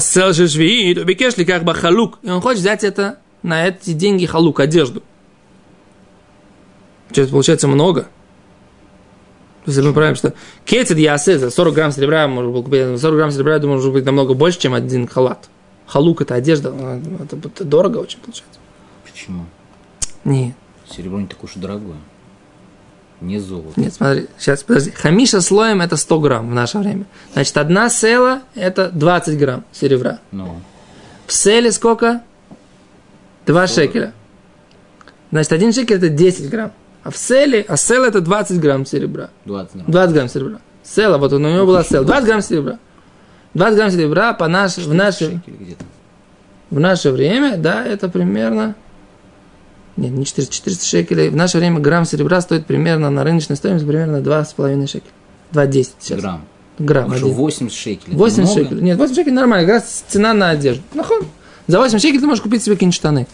Сел 0.00 0.32
же 0.32 0.48
швиит, 0.48 0.98
убекеш 0.98 1.36
ли 1.36 1.44
как 1.44 1.64
бы 1.64 1.74
халук. 1.74 2.18
И 2.22 2.30
он 2.30 2.40
хочет 2.40 2.60
взять 2.60 2.84
это 2.84 3.18
на 3.42 3.66
эти 3.66 3.92
деньги 3.92 4.26
халук, 4.26 4.60
одежду. 4.60 5.02
Что 7.12 7.26
получается 7.28 7.68
много. 7.68 8.08
Есть 9.66 9.80
мы 9.80 9.92
правим, 9.92 10.14
что 10.14 10.34
кетит 10.64 10.98
ясе 10.98 11.38
за 11.38 11.50
40 11.50 11.74
грамм 11.74 11.92
серебра, 11.92 12.28
может 12.28 12.52
быть, 12.52 12.64
купить 12.64 13.00
40 13.00 13.16
грамм 13.16 13.30
серебра, 13.30 13.54
я 13.54 13.58
думаю, 13.58 13.78
может 13.78 13.92
быть 13.92 14.04
намного 14.04 14.34
больше, 14.34 14.58
чем 14.58 14.74
один 14.74 15.06
халат. 15.08 15.48
Халук 15.86 16.22
это 16.22 16.34
одежда, 16.34 16.74
это, 17.22 17.36
это 17.36 17.64
дорого 17.64 17.98
очень 17.98 18.18
получается. 18.18 18.58
Почему? 19.04 19.46
Нет. 20.24 20.54
Серебро 20.88 21.20
не 21.20 21.26
такое 21.26 21.48
уж 21.48 21.56
и 21.56 21.60
дорогое. 21.60 21.96
Не 23.20 23.38
золото. 23.38 23.80
Нет, 23.80 23.94
смотри, 23.94 24.26
сейчас, 24.38 24.62
подожди. 24.62 24.90
Хамиша 24.90 25.40
слоем 25.40 25.80
это 25.80 25.96
100 25.96 26.20
грамм 26.20 26.50
в 26.50 26.54
наше 26.54 26.78
время. 26.78 27.06
Значит, 27.32 27.56
одна 27.56 27.88
села 27.88 28.42
это 28.54 28.90
20 28.90 29.38
грамм 29.38 29.64
серебра. 29.72 30.18
Ну. 30.30 30.60
В 31.26 31.32
селе 31.32 31.72
сколько? 31.72 32.22
2 33.46 33.66
шекеля. 33.66 34.12
Значит, 35.30 35.52
один 35.52 35.72
шекель 35.72 35.96
это 35.96 36.08
10 36.08 36.50
грамм. 36.50 36.72
А 37.04 37.10
в 37.10 37.16
селе, 37.16 37.64
а 37.68 37.76
сел 37.76 38.02
это 38.02 38.20
20 38.20 38.58
грамм 38.58 38.86
серебра. 38.86 39.30
20 39.44 39.74
грамм. 39.74 39.90
20 39.90 40.14
грамм 40.14 40.28
серебра. 40.28 40.58
Села, 40.82 41.18
вот 41.18 41.32
у 41.32 41.38
него 41.38 41.66
была 41.66 41.84
села. 41.84 42.04
20 42.04 42.24
грамм 42.24 42.42
серебра. 42.42 42.78
20 43.52 43.76
грамм 43.76 43.90
серебра 43.90 44.32
по 44.32 44.48
наш, 44.48 44.78
в, 44.78 44.92
наше, 44.92 45.40
в 46.70 46.80
наше 46.80 47.10
время, 47.10 47.56
да, 47.56 47.84
это 47.84 48.08
примерно 48.08 48.74
нет, 49.96 50.10
не 50.10 50.24
400, 50.24 50.52
400 50.52 50.86
шекелей. 50.86 51.28
В 51.28 51.36
наше 51.36 51.58
время 51.58 51.78
грамм 51.78 52.04
серебра 52.04 52.40
стоит 52.40 52.66
примерно 52.66 53.10
на 53.10 53.22
рыночной 53.22 53.56
стоимости 53.56 53.86
примерно 53.86 54.16
2,5 54.16 54.86
шекеля. 54.86 55.12
2,10 55.52 55.88
сейчас. 56.00 56.20
Грамм. 56.20 56.44
Грамм. 56.78 57.08
Хорошо, 57.08 57.28
8 57.28 57.70
шекелей. 57.70 58.16
8 58.16 58.46
шекелей. 58.46 58.82
Нет, 58.82 58.98
8 58.98 59.14
шекелей 59.14 59.36
нормально. 59.36 59.66
Как 59.66 59.76
раз 59.76 60.04
цена 60.08 60.34
на 60.34 60.50
одежду. 60.50 60.82
Нахон. 60.94 61.26
За 61.68 61.78
8 61.78 61.98
шекелей 61.98 62.18
ты 62.18 62.26
можешь 62.26 62.42
купить 62.42 62.64
себе 62.64 62.74
какие-нибудь 62.74 62.96
штаны. 62.96 63.26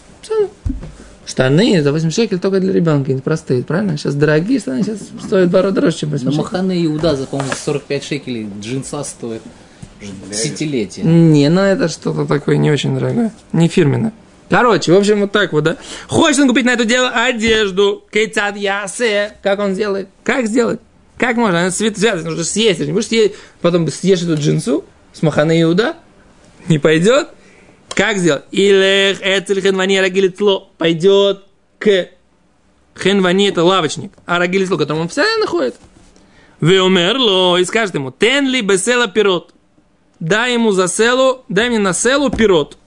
Штаны 1.30 1.80
за 1.80 1.92
8 1.92 2.10
шекелей 2.10 2.40
только 2.40 2.58
для 2.58 2.72
ребенка, 2.72 3.12
не 3.12 3.20
простые, 3.20 3.62
правильно? 3.62 3.96
Сейчас 3.96 4.16
дорогие 4.16 4.58
штаны, 4.58 4.82
сейчас 4.82 4.98
стоят 5.24 5.48
бару 5.48 5.70
дороже, 5.70 5.98
чем 5.98 6.10
8 6.10 6.24
шекелей. 6.24 6.36
На 6.36 6.42
Маханы 6.42 6.86
Иуда 6.86 7.14
за, 7.14 7.26
по-моему, 7.26 7.52
45 7.64 8.04
шекелей 8.04 8.48
джинса 8.60 9.04
стоит 9.04 9.40
десятилетия. 10.28 11.02
Не, 11.02 11.48
ну 11.48 11.60
это 11.60 11.88
что-то 11.88 12.26
такое 12.26 12.56
не 12.56 12.72
очень 12.72 12.94
дорогое. 12.94 13.32
Не 13.52 13.68
фирменное. 13.68 14.12
Короче, 14.48 14.90
в 14.92 14.96
общем, 14.96 15.20
вот 15.20 15.30
так 15.30 15.52
вот, 15.52 15.62
да. 15.62 15.76
Хочет 16.08 16.40
он 16.40 16.48
купить 16.48 16.64
на 16.64 16.70
это 16.70 16.84
дело 16.84 17.10
одежду. 17.10 18.02
Кейцад 18.12 18.56
ясе. 18.56 19.34
Как 19.44 19.60
он 19.60 19.74
сделает? 19.74 20.08
Как 20.24 20.48
сделать? 20.48 20.80
Как 21.16 21.36
можно? 21.36 21.60
Она 21.60 21.70
свет 21.70 21.96
связать, 21.96 22.24
нужно 22.24 22.42
съесть. 22.42 22.80
Не 22.80 22.92
будешь 22.92 23.06
съесть, 23.06 23.34
потом 23.60 23.86
съешь 23.86 24.22
эту 24.22 24.34
джинсу 24.34 24.84
с 25.12 25.22
Махана 25.22 25.60
Иуда? 25.62 25.94
Не 26.66 26.80
пойдет? 26.80 27.28
Как 28.00 28.16
сделать? 28.16 28.44
Илех 28.50 29.20
эцельхен 29.20 29.76
манера 29.76 30.08
гилицло. 30.08 30.70
Пойдет 30.78 31.44
к 31.78 32.08
хенвани 32.98 33.50
это 33.50 33.62
лавочник, 33.62 34.12
а 34.24 34.38
рагиль 34.38 34.66
слуг, 34.66 34.80
которому 34.80 35.02
он 35.02 35.08
постоянно 35.08 35.46
ходит. 35.46 35.76
Вы 36.60 36.80
умерло 36.80 37.58
и 37.58 37.64
скажет 37.66 37.94
ему, 37.94 38.10
тен 38.10 38.48
ли 38.48 38.62
бесела 38.62 39.06
пирот. 39.06 39.52
Дай 40.18 40.54
ему 40.54 40.72
за 40.72 40.88
селу, 40.88 41.44
дай 41.50 41.68
мне 41.68 41.78
на 41.78 41.92
селу 41.92 42.30
пирот. 42.30 42.78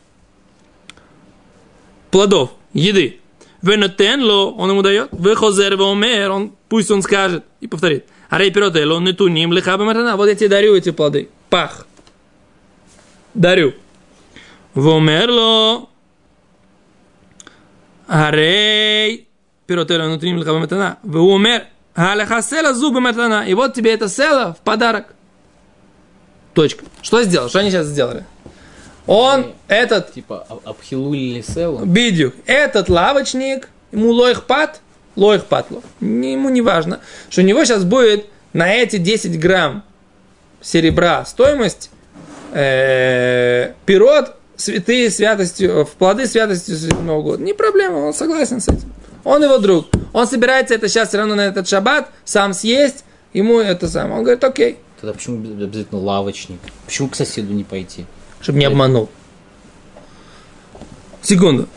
Плодов, 2.10 2.50
еды. 2.74 3.20
Венетенло, 3.62 4.50
он 4.50 4.72
ему 4.72 4.82
дает. 4.82 5.10
Вехозер 5.12 5.80
умер, 5.80 6.32
он, 6.32 6.56
пусть 6.70 6.90
он 6.90 7.04
скажет 7.04 7.46
и 7.62 7.68
повторит. 7.68 8.08
Арей 8.32 8.50
пирот 8.50 8.76
эло, 8.76 9.00
нетуним, 9.00 9.54
лихаба 9.54 9.86
матана. 9.86 10.18
Вот 10.18 10.28
я 10.28 10.34
тебе 10.34 10.50
дарю 10.50 10.76
эти 10.76 10.90
плоды. 10.90 11.30
Пах. 11.52 11.86
Дарю. 13.36 13.76
Вомерло. 14.74 15.90
Арей 18.08 19.28
пирот 19.68 19.92
эло, 19.92 20.08
нетуним, 20.14 20.38
лихаба 20.38 20.60
матана. 20.60 20.98
Вомер. 21.04 21.66
Галахасела 21.96 22.74
зубы 22.74 23.00
матана. 23.00 23.46
И 23.48 23.54
вот 23.54 23.74
тебе 23.74 23.94
это 23.94 24.10
села 24.10 24.56
в 24.60 24.64
подарок. 24.64 25.14
Точка. 26.54 26.86
Что 27.02 27.24
сделал? 27.24 27.50
Что 27.50 27.60
они 27.60 27.72
сейчас 27.72 27.88
сделали? 27.88 28.26
Он, 29.06 29.42
и, 29.42 29.54
этот... 29.68 30.14
Типа 30.14 30.46
обхилулили 30.64 31.42
селу? 31.42 31.86
Бидюк. 31.86 32.36
Этот 32.46 32.90
лавочник, 32.90 33.70
ему 33.92 34.12
лоихпат, 34.12 34.82
лоихпатло. 35.16 35.82
Ему 36.00 36.50
не 36.50 36.62
важно, 36.62 37.00
что 37.30 37.42
у 37.42 37.44
него 37.44 37.66
сейчас 37.66 37.84
будет 37.84 38.28
на 38.54 38.72
эти 38.72 38.98
10 38.98 39.40
грамм 39.40 39.84
серебра 40.62 41.26
стоимость 41.26 41.90
э, 42.54 43.74
пирот 43.86 44.36
святые 44.56 45.10
святостью, 45.10 45.86
в 45.86 45.92
плоды 45.92 46.26
святостью 46.28 46.78
седьмого 46.78 47.22
года. 47.22 47.44
Не 47.44 47.54
проблема, 47.54 47.98
он 47.98 48.14
согласен 48.14 48.60
с 48.60 48.68
этим. 48.68 48.92
Он 49.24 49.44
его 49.44 49.58
друг. 49.58 49.88
Он 50.12 50.28
собирается 50.28 50.76
это 50.76 50.88
сейчас 50.88 51.10
все 51.10 51.18
равно 51.18 51.36
на 51.36 51.42
этот 51.42 51.68
шаббат 51.68 52.10
сам 52.26 52.54
съесть, 52.54 53.06
ему 53.34 53.60
это 53.60 53.88
самое. 53.88 54.18
Он 54.18 54.24
говорит, 54.24 54.44
окей. 54.44 54.78
Тогда 55.00 55.14
почему 55.14 55.38
обязательно 55.38 56.02
лавочник? 56.02 56.60
Почему 56.86 57.10
к 57.10 57.16
соседу 57.16 57.54
не 57.54 57.64
пойти? 57.64 58.06
Чтобы 58.42 58.60
не 58.60 58.66
обманул. 58.66 59.10
Секунду. 61.22 61.68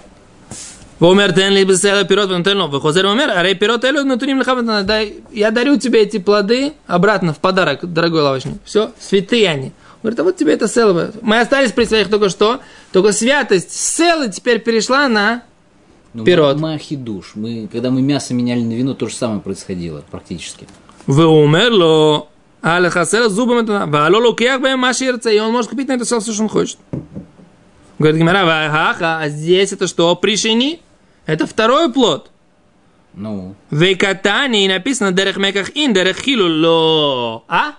Вомер 0.99 1.33
тен 1.33 1.53
ли 1.53 1.65
бесела 1.65 2.05
пирот 2.05 2.31
вантельно. 2.31 2.69
Выхозер 2.69 3.07
умер, 3.07 3.31
а 3.35 3.43
рей 3.43 3.55
пирот 3.55 3.85
элю 3.85 4.03
натурим 4.03 4.39
лихабат 4.39 4.91
Я 5.31 5.51
дарю 5.51 5.77
тебе 5.77 6.03
эти 6.03 6.19
плоды 6.19 6.73
обратно 6.87 7.35
в 7.35 7.39
подарок, 7.39 7.93
дорогой 7.93 8.23
лавочник. 8.23 8.55
Все, 8.65 8.93
святые 8.99 9.49
они. 9.49 9.73
Говорит, 10.03 10.21
а 10.21 10.25
вот 10.25 10.37
тебе 10.37 10.53
это 10.53 10.69
село. 10.69 11.11
Мы 11.23 11.41
остались 11.41 11.73
при 11.73 11.85
своих 11.85 12.09
только 12.09 12.29
что. 12.29 12.61
Только 12.93 13.13
святость 13.13 13.73
селы 13.73 14.31
теперь 14.31 14.61
перешла 14.61 15.09
на 15.09 15.43
ну, 16.13 16.25
пирот. 16.25 16.59
Мы, 16.59 16.81
мы 17.35 17.69
когда 17.71 17.91
мы 17.91 18.03
мясо 18.03 18.33
меняли 18.35 18.61
на 18.61 18.73
вино, 18.73 18.95
то 18.95 19.09
же 19.09 19.15
самое 19.15 19.41
происходило 19.41 20.03
практически. 20.11 20.67
Вы 21.07 21.27
умерло. 21.27 22.29
А 22.63 22.81
лехасера 22.81 23.29
зубом 23.29 23.59
это 23.59 23.87
вало 23.87 24.17
лукех 24.17 24.61
бэм 24.61 24.81
маширца, 24.81 25.31
и 25.31 25.39
он 25.39 25.53
может 25.53 25.71
купить 25.71 25.89
на 25.89 25.93
это 25.93 26.05
все, 26.05 26.21
что 26.21 26.43
он 26.43 26.49
хочет. 26.49 26.79
Говорит 27.99 28.19
Гимара, 28.19 28.69
хаха, 28.71 29.21
а 29.21 29.29
здесь 29.29 29.73
это 29.73 29.87
что? 29.87 30.15
Пришини? 30.17 30.81
Это 31.27 31.47
второй 31.47 31.93
плод. 31.93 32.31
Ну. 33.15 33.55
Вейкатани 33.71 34.69
написано 34.69 35.13
дерех 35.13 35.37
меках 35.37 35.75
ин, 35.75 35.95
дерех 35.95 36.19
хилу 36.19 37.45
А? 37.49 37.77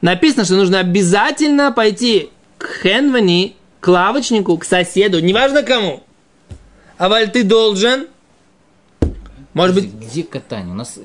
Написано, 0.00 0.44
что 0.44 0.54
нужно 0.54 0.80
обязательно 0.80 1.72
пойти 1.72 2.30
к 2.58 2.82
Хенвани, 2.82 3.56
к 3.80 3.88
лавочнику, 3.88 4.56
к 4.58 4.64
соседу, 4.64 5.20
неважно 5.20 5.62
кому. 5.62 6.02
А 6.98 7.08
валь 7.08 7.30
ты 7.30 7.44
должен 7.44 8.06
может 9.52 9.74
быть... 9.74 9.92
Где 9.92 10.22
катание? 10.22 10.72
У 10.72 10.76
нас 10.76 10.98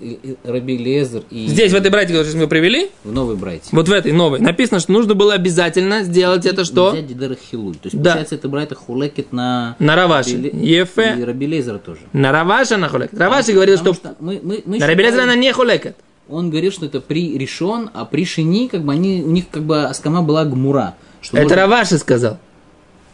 Раби 0.43 0.77
Лезер 0.77 1.23
и... 1.31 1.47
Здесь, 1.47 1.71
в 1.71 1.75
этой 1.75 1.89
брайте, 1.89 2.13
которую 2.13 2.37
мы 2.37 2.47
привели? 2.47 2.91
В 3.03 3.11
новой 3.11 3.35
брайте. 3.35 3.69
Вот 3.71 3.89
в 3.89 3.91
этой 3.91 4.11
новой. 4.11 4.39
Написано, 4.39 4.79
что 4.79 4.91
нужно 4.91 5.15
было 5.15 5.33
обязательно 5.33 6.03
сделать 6.03 6.45
и, 6.45 6.49
это 6.49 6.63
что? 6.63 6.91
Взять 6.91 7.07
Дидера. 7.07 7.35
То 7.35 7.39
есть, 7.83 7.99
да. 7.99 8.11
получается, 8.11 8.35
это 8.35 8.47
брайта 8.47 8.75
хулекет 8.75 9.33
на... 9.33 9.75
На 9.79 9.95
Раваши. 9.95 10.33
Раби... 10.33 10.51
Ефе. 10.53 11.17
И 11.19 11.23
Раби 11.23 11.47
Лезера 11.47 11.79
тоже. 11.79 12.01
На 12.13 12.31
Раваши 12.31 12.77
на 12.77 12.87
хулекет. 12.87 13.17
Раваши 13.17 13.51
а, 13.51 13.55
говорил, 13.55 13.77
что... 13.77 13.93
что 13.93 14.15
мы, 14.19 14.39
мы, 14.43 14.61
мы 14.65 14.77
на 14.77 14.87
Раби 14.87 15.03
Лезера 15.03 15.23
она 15.23 15.35
не 15.35 15.51
хулекет. 15.51 15.97
Он 16.27 16.49
говорил, 16.49 16.71
что 16.71 16.85
это 16.85 17.01
при 17.01 17.37
решен, 17.37 17.89
а 17.93 18.05
при 18.05 18.25
шини, 18.25 18.67
как 18.67 18.83
бы 18.83 18.93
они, 18.93 19.21
у 19.23 19.29
них 19.29 19.45
как 19.51 19.63
бы 19.63 19.83
аскама 19.83 20.23
была 20.23 20.43
гмура. 20.45 20.95
Что 21.21 21.37
это 21.37 21.43
можно... 21.43 21.61
Раваши 21.61 21.97
сказал. 21.99 22.39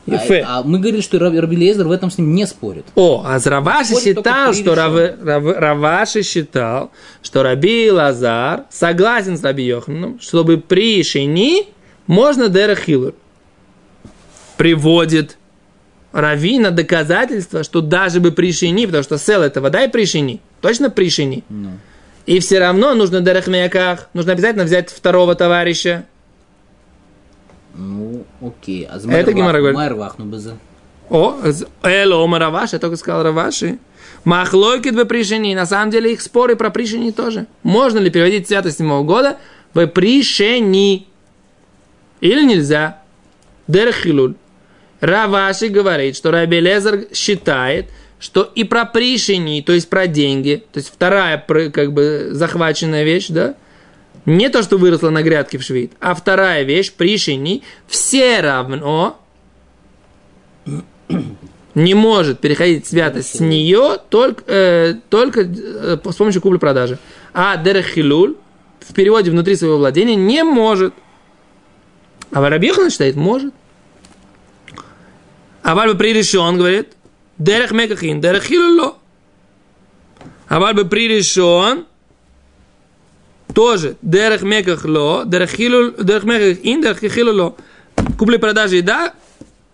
А, 0.10 0.18
а 0.46 0.64
мы 0.64 0.80
говорили, 0.80 1.02
что 1.02 1.20
Раби 1.20 1.56
Лезер 1.56 1.88
в 1.88 1.92
этом 1.92 2.10
с 2.10 2.18
ним 2.18 2.34
не 2.34 2.48
спорит. 2.48 2.86
О, 2.96 3.24
а 3.26 3.38
Раваши 3.44 3.96
считал, 4.02 4.54
что 4.54 4.76
Рав, 4.76 4.94
Рав, 5.22 5.44
Раваши 5.44 6.24
считал, 6.24 6.92
что 7.22 7.44
Раби 7.44 7.92
Лазар 7.92 8.66
согласен 8.70 9.38
с 9.38 9.44
Раби 9.44 9.64
Йоханом, 9.66 10.20
чтобы 10.20 10.58
при 10.58 11.04
Шини 11.04 11.68
можно 12.08 12.50
Дерахилур. 12.50 13.14
Приводит 14.58 15.38
Равина 16.12 16.72
доказательство, 16.72 17.64
что 17.64 17.82
даже 17.82 18.20
бы 18.20 18.32
при 18.32 18.52
Шини, 18.52 18.86
потому 18.86 19.04
что 19.04 19.18
сел 19.18 19.42
это 19.42 19.62
вода 19.62 19.84
и 19.84 19.88
при 19.90 20.06
Шини, 20.06 20.42
точно 20.62 20.90
при 20.90 21.10
Шини. 21.10 21.44
No. 21.50 21.72
И 22.26 22.40
все 22.40 22.60
равно 22.60 22.94
нужно 22.94 23.22
Дерахмеяках, 23.22 24.10
нужно 24.14 24.34
обязательно 24.34 24.64
взять 24.64 24.90
второго 24.90 25.36
товарища, 25.36 26.06
ну, 27.76 28.26
окей. 28.42 28.88
А 28.90 29.00
это 29.12 29.34
Гимара 29.34 29.58
говорит. 29.60 29.78
Майрвах, 29.78 30.16
ну. 30.18 30.30
О, 31.10 31.38
эло, 31.84 32.28
Мараваш, 32.28 32.74
я 32.74 32.80
только 32.80 32.96
сказал 32.96 33.24
Раваши. 33.24 33.80
Махлойкит 34.24 34.96
в 34.96 35.06
пришени. 35.06 35.56
На 35.56 35.66
самом 35.66 35.92
деле 35.92 36.14
их 36.14 36.22
споры 36.22 36.56
про 36.56 36.70
пришени 36.70 37.12
тоже. 37.12 37.48
Можно 37.64 38.00
ли 38.00 38.10
переводить 38.10 38.48
святость 38.48 38.78
седьмого 38.78 39.04
года 39.04 39.38
в 39.74 39.88
пришени? 39.88 41.08
Или 42.22 42.46
нельзя? 42.46 43.02
Дерхилуль. 43.68 44.36
Раваши 45.00 45.70
говорит, 45.70 46.16
что 46.16 46.32
Раби 46.32 46.60
Лезер 46.60 47.08
считает, 47.14 47.90
что 48.22 48.44
и 48.44 48.64
про 48.64 48.86
пришени, 48.86 49.62
то 49.62 49.74
есть 49.74 49.90
про 49.90 50.06
деньги, 50.06 50.64
то 50.72 50.78
есть 50.78 50.94
вторая 50.94 51.40
как 51.40 51.92
бы 51.92 52.30
захваченная 52.32 53.04
вещь, 53.04 53.28
да, 53.30 53.56
не 54.26 54.50
то, 54.50 54.62
что 54.62 54.78
выросло 54.78 55.10
на 55.10 55.24
грядке 55.24 55.58
в 55.58 55.64
швид, 55.64 55.92
а 56.00 56.14
вторая 56.14 56.62
вещь, 56.62 56.94
пришини, 56.94 57.64
все 57.88 58.40
равно 58.42 59.20
не 61.74 61.96
может 61.96 62.40
переходить 62.40 62.86
святость 62.86 63.38
с 63.38 63.40
нее 63.40 63.98
только, 64.10 64.44
э, 64.46 64.96
только 65.10 65.42
э, 65.42 65.98
с 66.04 66.16
помощью 66.16 66.44
купли-продажи. 66.44 67.00
А 67.34 67.58
дерехилуль 67.58 68.36
в 68.82 68.94
переводе 68.94 69.32
внутри 69.32 69.56
своего 69.56 69.78
владения 69.78 70.16
не 70.16 70.44
может. 70.44 70.94
А 72.32 72.40
Варабьехан 72.40 72.92
считает, 72.92 73.16
может. 73.16 73.54
А 75.64 75.74
Вальба 75.74 75.98
прирешен, 75.98 76.58
говорит, 76.58 76.90
дерех 77.44 77.72
мекахин, 77.72 78.22
дерех 78.22 78.44
хилуло. 78.44 78.98
А 80.48 80.60
Вальба 80.60 80.86
прирешен, 80.86 81.86
тоже 83.54 83.98
дерех 84.02 84.44
меках 84.44 84.86
ло, 84.86 85.24
дерех 85.26 85.52
хилул, 85.52 85.92
дерех 85.92 86.24
меках 86.24 86.64
ин, 86.64 86.82
дерех 86.82 87.00
хилул 87.00 87.36
ло. 87.36 87.56
Купли 88.18 88.38
продажи 88.38 88.82
да, 88.82 89.14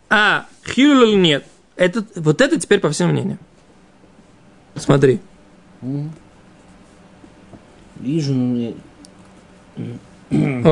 а 0.10 0.46
хилул 0.66 1.16
нет. 1.16 1.46
Это, 1.76 2.04
вот 2.16 2.42
это 2.42 2.60
теперь 2.60 2.80
по 2.80 2.90
всем 2.90 3.10
мнениям. 3.10 3.40
Смотри. 4.76 5.20
Вижу. 8.00 8.34
Ну, 8.34 8.76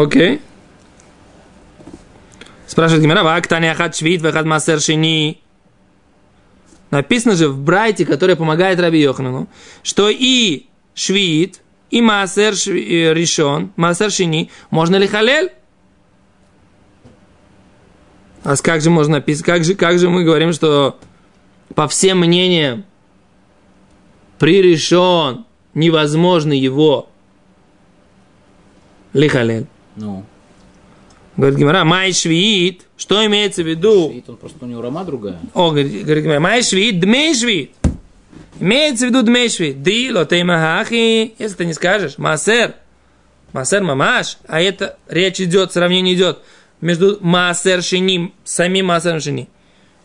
Окей. 0.02 0.42
Спрашивает 2.68 3.04
Гимара, 3.04 3.24
вактани 3.24 3.68
ахат 3.68 3.96
швид, 3.96 4.22
вахат 4.22 4.46
масер 4.46 4.80
шини. 4.80 5.42
Написано 6.92 7.36
же 7.36 7.50
в 7.50 7.60
Брайте, 7.60 8.06
который 8.06 8.36
помогает 8.36 8.80
Раби 8.80 9.00
Йоханану, 9.00 9.48
что 9.84 10.10
и 10.10 10.68
швид, 10.94 11.62
и 11.89 12.01
маасер 12.01 12.54
э, 12.54 13.13
решен, 13.13 13.72
маасер 13.75 14.12
шини, 14.12 14.50
можно 14.70 14.96
ли 14.96 15.08
халель? 15.08 15.51
А 18.44 18.56
как 18.58 18.82
же 18.82 18.89
можно 18.92 19.15
написать, 19.15 19.46
как 19.46 19.63
же, 19.63 19.74
как 19.75 19.98
же 19.98 20.10
мы 20.10 20.24
говорим, 20.24 20.54
что 20.54 21.00
по 21.74 21.88
всем 21.88 22.20
мнениям 22.20 22.86
при 24.38 24.62
решен 24.62 25.46
невозможно 25.74 26.54
его 26.54 27.10
лихалель. 29.13 29.65
Ну. 29.96 30.25
Говорит 31.38 31.60
Гимара, 31.60 31.84
май 31.84 32.13
швид, 32.13 32.84
что 32.98 33.25
имеется 33.25 33.63
в 33.63 33.68
виду? 33.68 34.10
Швид, 34.10 34.30
он 34.30 34.38
просто 34.38 34.63
у 34.63 34.68
него 34.68 34.82
рома 34.82 35.04
другая. 35.04 35.39
О, 35.54 35.72
говорит, 35.72 36.04
говорит 36.04 36.24
Гимара, 36.24 36.39
май 36.39 36.63
швид, 36.63 37.00
дмей 37.00 37.36
швид. 37.36 37.72
Имеется 38.60 39.06
в 39.06 39.10
виду 39.10 39.22
дмешви. 39.24 39.74
Ди 39.74 40.12
лотеймахахи. 40.12 41.36
Если 41.38 41.56
ты 41.56 41.65
не 41.65 41.74
скажешь, 41.74 42.18
маасер. 42.18 42.75
Маасер 43.51 43.84
мамаш. 43.84 44.38
А 44.48 44.62
это 44.62 44.98
речь 45.10 45.42
идет, 45.42 45.74
сравнение 45.74 46.15
идет 46.15 46.39
между 46.82 47.18
маасер 47.22 47.82
шини, 47.84 48.34
самим 48.44 48.88
маасером 48.88 49.20
шини. 49.20 49.50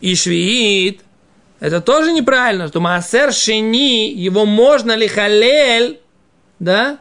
И 0.00 0.16
швиит. 0.16 1.02
это 1.60 1.80
тоже 1.80 2.12
неправильно, 2.12 2.68
что 2.68 2.80
Маасер 2.80 3.34
Шини, 3.34 4.10
его 4.14 4.46
можно 4.46 4.96
ли 4.96 5.06
халель, 5.06 6.00
да, 6.58 6.98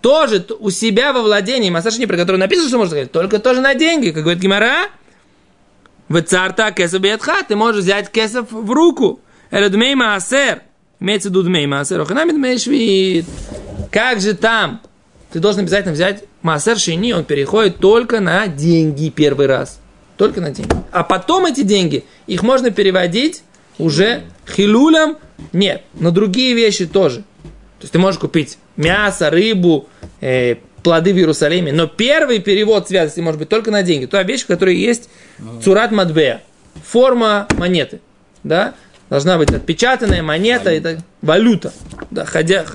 тоже 0.00 0.44
у 0.58 0.70
себя 0.70 1.12
во 1.12 1.22
владении, 1.22 1.70
Маасер 1.70 1.92
Шини, 1.92 2.06
про 2.06 2.16
который 2.16 2.36
написано, 2.36 2.68
что 2.68 2.78
можно 2.78 2.90
сказать, 2.90 3.12
только 3.12 3.38
тоже 3.38 3.60
на 3.60 3.74
деньги, 3.74 4.10
как 4.10 4.22
говорит 4.22 4.42
Гимара, 4.42 4.88
в 6.08 6.20
царта 6.22 6.72
кесов 6.72 7.02
ты 7.46 7.56
можешь 7.56 7.84
взять 7.84 8.10
кесов 8.10 8.50
в 8.50 8.70
руку. 8.70 9.20
Это 9.50 9.68
дмей 9.68 9.94
Маасер, 9.94 10.62
имеется 10.98 11.28
в 11.28 11.32
виду 11.32 11.42
дмей 11.44 11.66
Маасер. 11.66 12.04
Как 13.90 14.20
же 14.20 14.34
там? 14.34 14.80
Ты 15.32 15.38
должен 15.38 15.60
обязательно 15.60 15.92
взять 15.92 16.24
Маасер 16.42 16.78
Шини, 16.78 17.12
он 17.12 17.24
переходит 17.24 17.78
только 17.78 18.20
на 18.20 18.46
деньги 18.48 19.10
первый 19.10 19.46
раз. 19.46 19.80
Только 20.16 20.40
на 20.40 20.50
деньги. 20.50 20.74
А 20.90 21.04
потом 21.04 21.46
эти 21.46 21.62
деньги, 21.62 22.04
их 22.26 22.42
можно 22.42 22.70
переводить 22.70 23.42
уже 23.78 24.24
хилулям, 24.48 25.16
нет, 25.52 25.82
на 25.94 26.10
другие 26.10 26.54
вещи 26.54 26.86
тоже. 26.86 27.24
То 27.80 27.84
есть 27.84 27.92
ты 27.92 27.98
можешь 27.98 28.20
купить 28.20 28.58
мясо, 28.76 29.30
рыбу, 29.30 29.88
э, 30.20 30.56
плоды 30.82 31.14
в 31.14 31.16
Иерусалиме, 31.16 31.72
но 31.72 31.86
первый 31.86 32.40
перевод 32.40 32.88
святости 32.88 33.20
может 33.20 33.38
быть 33.38 33.48
только 33.48 33.70
на 33.70 33.82
деньги. 33.82 34.04
Та 34.04 34.22
вещь, 34.22 34.42
в 34.42 34.46
которой 34.46 34.76
есть 34.76 35.08
цурат 35.64 35.90
мадбея, 35.90 36.42
форма 36.84 37.46
монеты, 37.56 38.00
да, 38.42 38.74
должна 39.08 39.38
быть 39.38 39.50
отпечатанная 39.50 40.22
монета, 40.22 40.70
это 40.70 41.02
валюта, 41.22 41.72
да, 42.10 42.26
ходя, 42.26 42.66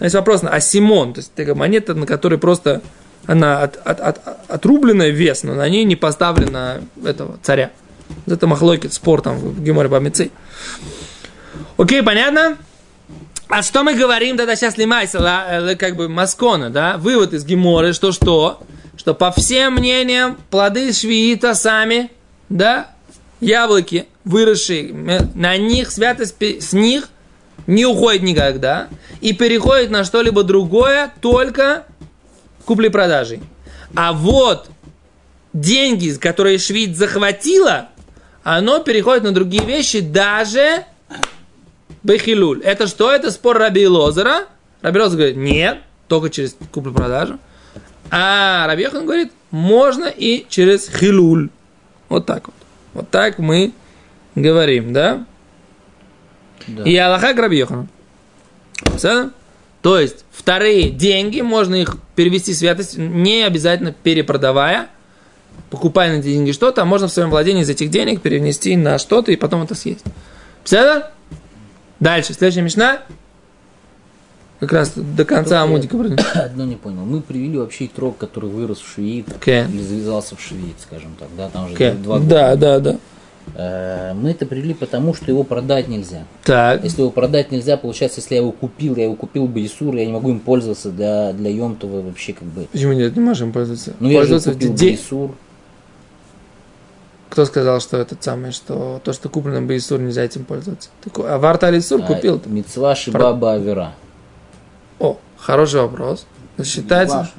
есть 0.00 0.14
вопрос, 0.14 0.42
а 0.44 0.60
Симон, 0.60 1.12
то 1.14 1.18
есть 1.18 1.32
такая 1.34 1.56
монета, 1.56 1.94
на 1.94 2.06
которой 2.06 2.38
просто 2.38 2.82
она 3.26 3.62
от, 3.62 3.76
от, 3.84 4.00
от, 4.00 4.20
отрубленная 4.48 5.10
вес, 5.10 5.42
но 5.42 5.54
на 5.54 5.68
ней 5.68 5.84
не 5.84 5.96
поставлена 5.96 6.82
этого 7.04 7.38
царя. 7.42 7.70
Это 8.26 8.46
махлойки 8.46 8.88
спор 8.88 9.22
там 9.22 9.36
в 9.36 9.62
Геморе 9.62 9.88
Бамицы. 9.88 10.30
Окей, 11.76 12.02
понятно? 12.02 12.56
А 13.54 13.60
что 13.60 13.84
мы 13.84 13.94
говорим 13.94 14.38
тогда 14.38 14.56
сейчас 14.56 14.78
лимайса, 14.78 15.18
э, 15.46 15.76
как 15.76 15.94
бы 15.94 16.08
маскона, 16.08 16.70
да? 16.70 16.96
Вывод 16.96 17.34
из 17.34 17.44
Геморы, 17.44 17.92
что 17.92 18.10
что? 18.10 18.62
Что 18.96 19.12
по 19.12 19.30
всем 19.30 19.74
мнениям 19.74 20.38
плоды 20.48 20.90
швиита 20.94 21.54
сами, 21.54 22.10
да, 22.48 22.92
яблоки, 23.40 24.06
выросшие, 24.24 24.94
на 25.34 25.58
них 25.58 25.90
святость 25.90 26.36
с 26.40 26.72
них 26.72 27.10
не 27.66 27.84
уходит 27.84 28.22
никогда 28.22 28.88
и 29.20 29.34
переходит 29.34 29.90
на 29.90 30.04
что-либо 30.04 30.44
другое 30.44 31.12
только 31.20 31.84
купли-продажей. 32.64 33.42
А 33.94 34.14
вот 34.14 34.70
деньги, 35.52 36.10
которые 36.14 36.56
Швид 36.56 36.96
захватила, 36.96 37.90
оно 38.44 38.78
переходит 38.78 39.24
на 39.24 39.32
другие 39.32 39.66
вещи, 39.66 40.00
даже 40.00 40.86
Бехилуль. 42.02 42.60
Это 42.62 42.86
что? 42.86 43.10
Это 43.10 43.30
спор 43.30 43.58
Раби 43.58 43.86
Лозера. 43.86 44.46
Раби 44.80 44.98
Лозер 44.98 45.16
говорит, 45.16 45.36
нет, 45.36 45.78
только 46.08 46.30
через 46.30 46.56
куплю-продажу. 46.72 47.38
А 48.10 48.66
Раби 48.66 48.82
Йохан 48.82 49.06
говорит, 49.06 49.32
можно 49.50 50.04
и 50.04 50.44
через 50.48 50.88
Хилуль. 50.88 51.48
Вот 52.08 52.26
так 52.26 52.46
вот. 52.46 52.56
Вот 52.92 53.10
так 53.10 53.38
мы 53.38 53.72
говорим, 54.34 54.92
да? 54.92 55.24
да. 56.66 56.82
И 56.82 56.96
Аллаха 56.96 57.32
Раби 57.34 57.58
Йохан. 57.58 57.88
То 59.80 59.98
есть, 59.98 60.24
вторые 60.30 60.90
деньги, 60.90 61.40
можно 61.40 61.74
их 61.74 61.96
перевести 62.14 62.52
в 62.52 62.56
святость, 62.56 62.98
не 62.98 63.42
обязательно 63.42 63.92
перепродавая, 63.92 64.88
покупая 65.70 66.12
на 66.12 66.20
эти 66.20 66.26
деньги 66.26 66.52
что-то, 66.52 66.82
а 66.82 66.84
можно 66.84 67.08
в 67.08 67.12
своем 67.12 67.30
владении 67.30 67.62
из 67.62 67.70
этих 67.70 67.90
денег 67.90 68.20
перенести 68.20 68.76
на 68.76 68.98
что-то 68.98 69.32
и 69.32 69.36
потом 69.36 69.62
это 69.62 69.74
съесть. 69.74 70.04
Все 70.62 71.06
Дальше, 72.02 72.34
следующая 72.34 72.62
мечта. 72.62 73.02
Как 74.58 74.72
раз 74.72 74.92
до 74.96 75.24
конца 75.24 75.62
Амудика. 75.62 75.96
Одно 76.34 76.64
не 76.64 76.74
понял. 76.74 77.04
Мы 77.04 77.20
привели 77.20 77.56
вообще 77.58 77.86
трог, 77.86 78.18
который 78.18 78.50
вырос 78.50 78.80
в 78.80 78.92
швеит 78.92 79.28
okay. 79.28 79.70
или 79.70 79.80
завязался 79.80 80.34
в 80.34 80.40
швеит, 80.40 80.74
скажем 80.80 81.14
так. 81.16 81.28
Да, 81.36 81.48
там 81.48 81.68
же 81.68 81.74
okay. 81.74 81.94
два 82.02 82.18
года. 82.18 82.28
Да, 82.28 82.56
да, 82.56 82.80
да. 82.80 82.96
Э, 83.54 84.14
мы 84.14 84.30
это 84.30 84.46
привели 84.46 84.74
потому, 84.74 85.14
что 85.14 85.26
его 85.30 85.44
продать 85.44 85.86
нельзя. 85.86 86.24
Так. 86.42 86.82
Если 86.82 87.02
его 87.02 87.12
продать 87.12 87.52
нельзя, 87.52 87.76
получается, 87.76 88.20
если 88.20 88.34
я 88.34 88.40
его 88.40 88.50
купил, 88.50 88.96
я 88.96 89.04
его 89.04 89.14
купил 89.14 89.46
бы 89.46 89.64
Исур, 89.64 89.94
я 89.94 90.04
не 90.04 90.12
могу 90.12 90.30
им 90.30 90.40
пользоваться 90.40 90.90
для, 90.90 91.32
для 91.32 91.50
Йомтова 91.50 92.00
вообще 92.00 92.32
как 92.32 92.48
бы. 92.48 92.66
Почему 92.72 92.94
нет, 92.94 93.14
не 93.14 93.22
можем 93.22 93.52
пользоваться? 93.52 93.94
Ну, 94.00 94.10
я 94.10 94.24
же 94.24 94.40
купил 94.40 94.74
Исур. 94.74 95.36
Кто 97.32 97.46
сказал, 97.46 97.80
что 97.80 97.96
это 97.96 98.14
самое, 98.20 98.52
что 98.52 99.00
то, 99.02 99.14
что 99.14 99.30
куплено 99.30 99.62
бы 99.62 99.74
Исур, 99.78 99.98
нельзя 99.98 100.22
этим 100.22 100.44
пользоваться? 100.44 100.90
Такой, 101.02 101.30
а 101.30 101.38
Варта 101.38 101.68
Алисур 101.68 102.02
а, 102.02 102.06
купил. 102.06 102.42
Мецва 102.44 102.94
Шибаба 102.94 103.54
Авера. 103.54 103.94
О, 104.98 105.16
хороший 105.38 105.80
вопрос. 105.80 106.26
Это 106.58 106.68
считается... 106.68 107.30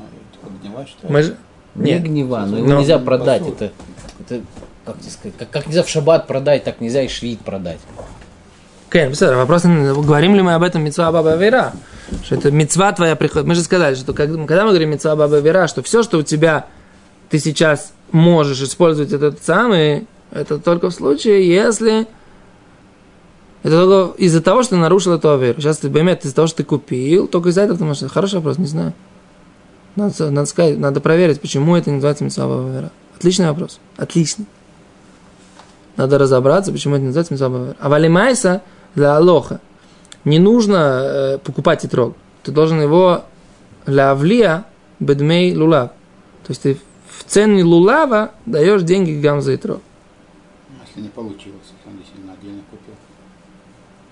Гнева, 0.63 0.87
что 0.87 1.11
Мы 1.11 1.21
же... 1.21 1.37
Не 1.75 1.99
гнева, 1.99 2.39
но 2.39 2.57
его 2.57 2.67
но... 2.69 2.79
нельзя 2.79 2.97
продать. 2.97 3.43
Это, 3.47 3.71
это 4.19 4.41
как 4.83 4.99
тебе 4.99 5.11
сказать, 5.11 5.37
как, 5.37 5.51
как 5.51 5.67
нельзя 5.67 5.83
в 5.83 5.89
шаббат 5.89 6.25
продать, 6.25 6.63
так 6.63 6.81
нельзя 6.81 7.03
и 7.03 7.07
швид 7.07 7.41
продать. 7.41 7.79
Кен, 8.89 9.11
okay, 9.11 9.35
вопрос, 9.35 9.61
говорим 9.61 10.33
ли 10.33 10.41
мы 10.41 10.55
об 10.55 10.63
этом 10.63 10.83
мецва 10.83 11.11
баба 11.11 11.35
вера? 11.35 11.71
Что 12.23 12.33
это 12.33 12.49
мецва 12.49 12.93
твоя 12.93 13.15
приходит. 13.15 13.47
Мы 13.47 13.53
же 13.53 13.61
сказали, 13.61 13.93
что 13.93 14.13
когда 14.13 14.35
мы 14.39 14.47
говорим 14.47 14.89
мецва 14.89 15.15
баба 15.15 15.37
вера, 15.37 15.67
что 15.67 15.83
все, 15.83 16.01
что 16.01 16.17
у 16.17 16.23
тебя 16.23 16.65
ты 17.29 17.37
сейчас 17.37 17.93
можешь 18.13 18.61
использовать 18.61 19.11
этот 19.11 19.43
самый, 19.43 20.07
это 20.31 20.59
только 20.59 20.89
в 20.89 20.93
случае, 20.93 21.45
если 21.45 22.07
это 23.63 24.13
из-за 24.17 24.41
того, 24.41 24.63
что 24.63 24.75
ты 24.75 24.81
нарушил 24.81 25.13
эту 25.13 25.37
веру. 25.37 25.59
Сейчас 25.59 25.77
ты 25.79 25.89
поймет, 25.89 26.23
из-за 26.23 26.35
того, 26.35 26.47
что 26.47 26.57
ты 26.57 26.63
купил, 26.63 27.27
только 27.27 27.49
из-за 27.49 27.61
этого 27.61 27.77
ты 27.77 27.85
можешь... 27.85 28.09
Хороший 28.11 28.35
вопрос, 28.35 28.57
не 28.57 28.67
знаю. 28.67 28.93
Надо, 29.95 30.31
надо 30.31 30.47
сказать, 30.47 30.77
надо 30.77 30.99
проверить, 30.99 31.41
почему 31.41 31.75
это 31.75 31.89
не 31.89 31.95
называется 31.95 32.23
митцва 32.23 32.45
вера. 32.45 32.91
Отличный 33.15 33.47
вопрос. 33.47 33.79
Отличный. 33.97 34.45
Надо 35.97 36.17
разобраться, 36.17 36.71
почему 36.71 36.95
это 36.95 37.01
не 37.01 37.07
называется 37.07 37.33
митцва 37.33 37.47
вера. 37.47 37.75
А 37.79 37.89
валимайса 37.89 38.61
для 38.95 39.15
алоха. 39.15 39.59
Не 40.25 40.39
нужно 40.39 41.01
э, 41.03 41.37
покупать 41.37 41.85
итрог. 41.85 42.15
Ты 42.43 42.51
должен 42.51 42.81
его 42.81 43.23
для 43.85 44.11
авлия 44.11 44.65
бедмей 44.99 45.55
лулав. 45.55 45.91
То 46.43 46.49
есть 46.49 46.61
ты 46.63 46.77
в 47.17 47.23
цене 47.25 47.63
лулава 47.63 48.31
даешь 48.45 48.83
деньги 48.83 49.19
гамза 49.19 49.53
и 49.53 49.57
трог. 49.57 49.81
Если 50.87 51.01
не 51.01 51.09
получилось, 51.09 51.73
он 51.85 51.97
действительно 51.97 52.33
отдельно 52.33 52.61
купил. 52.69 52.93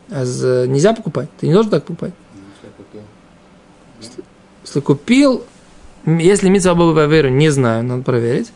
А 0.10 0.66
нельзя 0.68 0.94
покупать. 0.94 1.30
Ты 1.40 1.48
не 1.48 1.54
должен 1.54 1.72
так 1.72 1.84
покупать. 1.84 2.14
Ну, 2.34 2.42
если 2.56 2.72
купил. 2.76 3.02
Если, 4.00 4.24
если 4.64 4.80
купил, 4.80 5.44
если 6.06 6.50
митцва 6.50 6.76
Баба 6.76 7.06
веру, 7.06 7.30
не 7.30 7.50
знаю, 7.50 7.84
надо 7.84 8.04
проверить. 8.04 8.52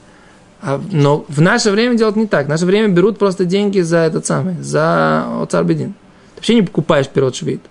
А, 0.61 0.81
но 0.91 1.25
в 1.27 1.41
наше 1.41 1.71
время 1.71 1.95
делать 1.95 2.15
не 2.15 2.27
так. 2.27 2.47
В 2.47 2.49
наше 2.49 2.65
время 2.65 2.87
берут 2.87 3.19
просто 3.19 3.45
деньги 3.45 3.81
за 3.81 3.97
этот 3.97 4.25
самый, 4.25 4.55
за 4.61 5.41
Оцарбедин. 5.43 5.93
Ты 5.93 6.37
вообще 6.37 6.55
не 6.55 6.63
покупаешь 6.63 7.07
пирот 7.07 7.35
швид. 7.35 7.61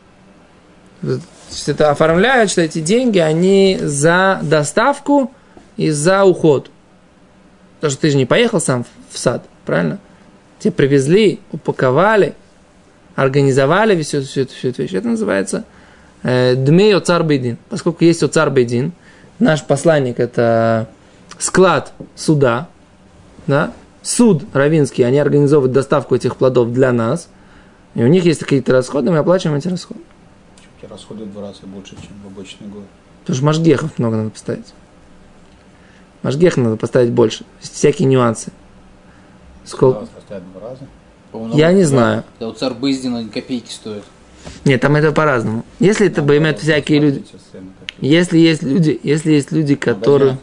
Это 1.67 1.91
оформляют, 1.91 2.51
что 2.51 2.63
эти 2.63 2.81
деньги, 2.81 3.19
они 3.19 3.79
за 3.81 4.41
доставку 4.43 5.33
и 5.77 5.91
за 5.91 6.25
уход. 6.25 6.71
Потому 7.77 7.93
что 7.93 8.01
ты 8.01 8.11
же 8.11 8.17
не 8.17 8.27
поехал 8.27 8.61
сам 8.61 8.85
в 9.11 9.19
сад, 9.19 9.45
правильно? 9.67 9.99
Тебе 10.59 10.73
привезли, 10.73 11.41
упаковали, 11.53 12.35
организовали 13.15 14.01
всю, 14.03 14.23
всю, 14.23 14.47
всю 14.47 14.69
эту 14.69 14.83
вещь. 14.83 14.95
Это 14.95 15.09
называется 15.09 15.65
э, 16.23 16.55
Дмей 16.55 16.95
Оцар 16.95 17.23
Бейдин. 17.23 17.59
Поскольку 17.69 18.05
есть 18.05 18.23
Оцар 18.23 18.51
Бейдин, 18.51 18.93
наш 19.39 19.65
посланник 19.65 20.21
это 20.21 20.89
склад 21.39 21.93
суда, 22.15 22.69
да? 23.47 23.73
суд 24.03 24.45
равинский, 24.53 25.03
они 25.03 25.19
организовывают 25.19 25.73
доставку 25.73 26.15
этих 26.15 26.37
плодов 26.37 26.73
для 26.73 26.93
нас, 26.93 27.29
и 27.95 28.03
у 28.03 28.07
них 28.07 28.25
есть 28.25 28.41
какие-то 28.41 28.73
расходы, 28.73 29.11
мы 29.11 29.19
оплачиваем 29.19 29.59
эти 29.59 29.69
расходы. 29.69 30.01
Расходы 30.89 31.25
в 31.25 31.33
два 31.33 31.49
раза 31.49 31.61
больше, 31.65 31.97
чем 31.97 32.13
в 32.23 32.27
обычный 32.27 32.69
год. 32.69 32.85
Потому 33.23 33.37
что 33.37 33.45
машгехов 33.47 33.99
много 33.99 34.17
надо 34.17 34.31
поставить. 34.31 34.75
Машгех 36.25 36.57
надо 36.57 36.77
поставить 36.77 37.11
больше. 37.13 37.45
Всякие 37.61 38.09
нюансы. 38.09 38.51
Сколько? 39.65 40.07
Я 41.53 41.71
не 41.73 41.85
знаю. 41.85 42.25
Да 42.41 42.49
у 42.49 42.53
царь 42.53 42.73
Быздина 42.73 43.29
копейки 43.29 43.71
стоит. 43.71 44.05
Нет, 44.65 44.81
там 44.81 44.97
это 44.97 45.13
по-разному. 45.13 45.65
Если 45.81 46.07
это 46.07 46.23
баймет 46.23 46.59
всякие 46.61 47.01
люди, 47.01 47.25
если 48.01 48.39
есть 48.39 48.63
люди, 48.63 48.99
если 49.03 49.33
есть 49.33 49.53
люди, 49.53 49.75
которые, 49.75 50.39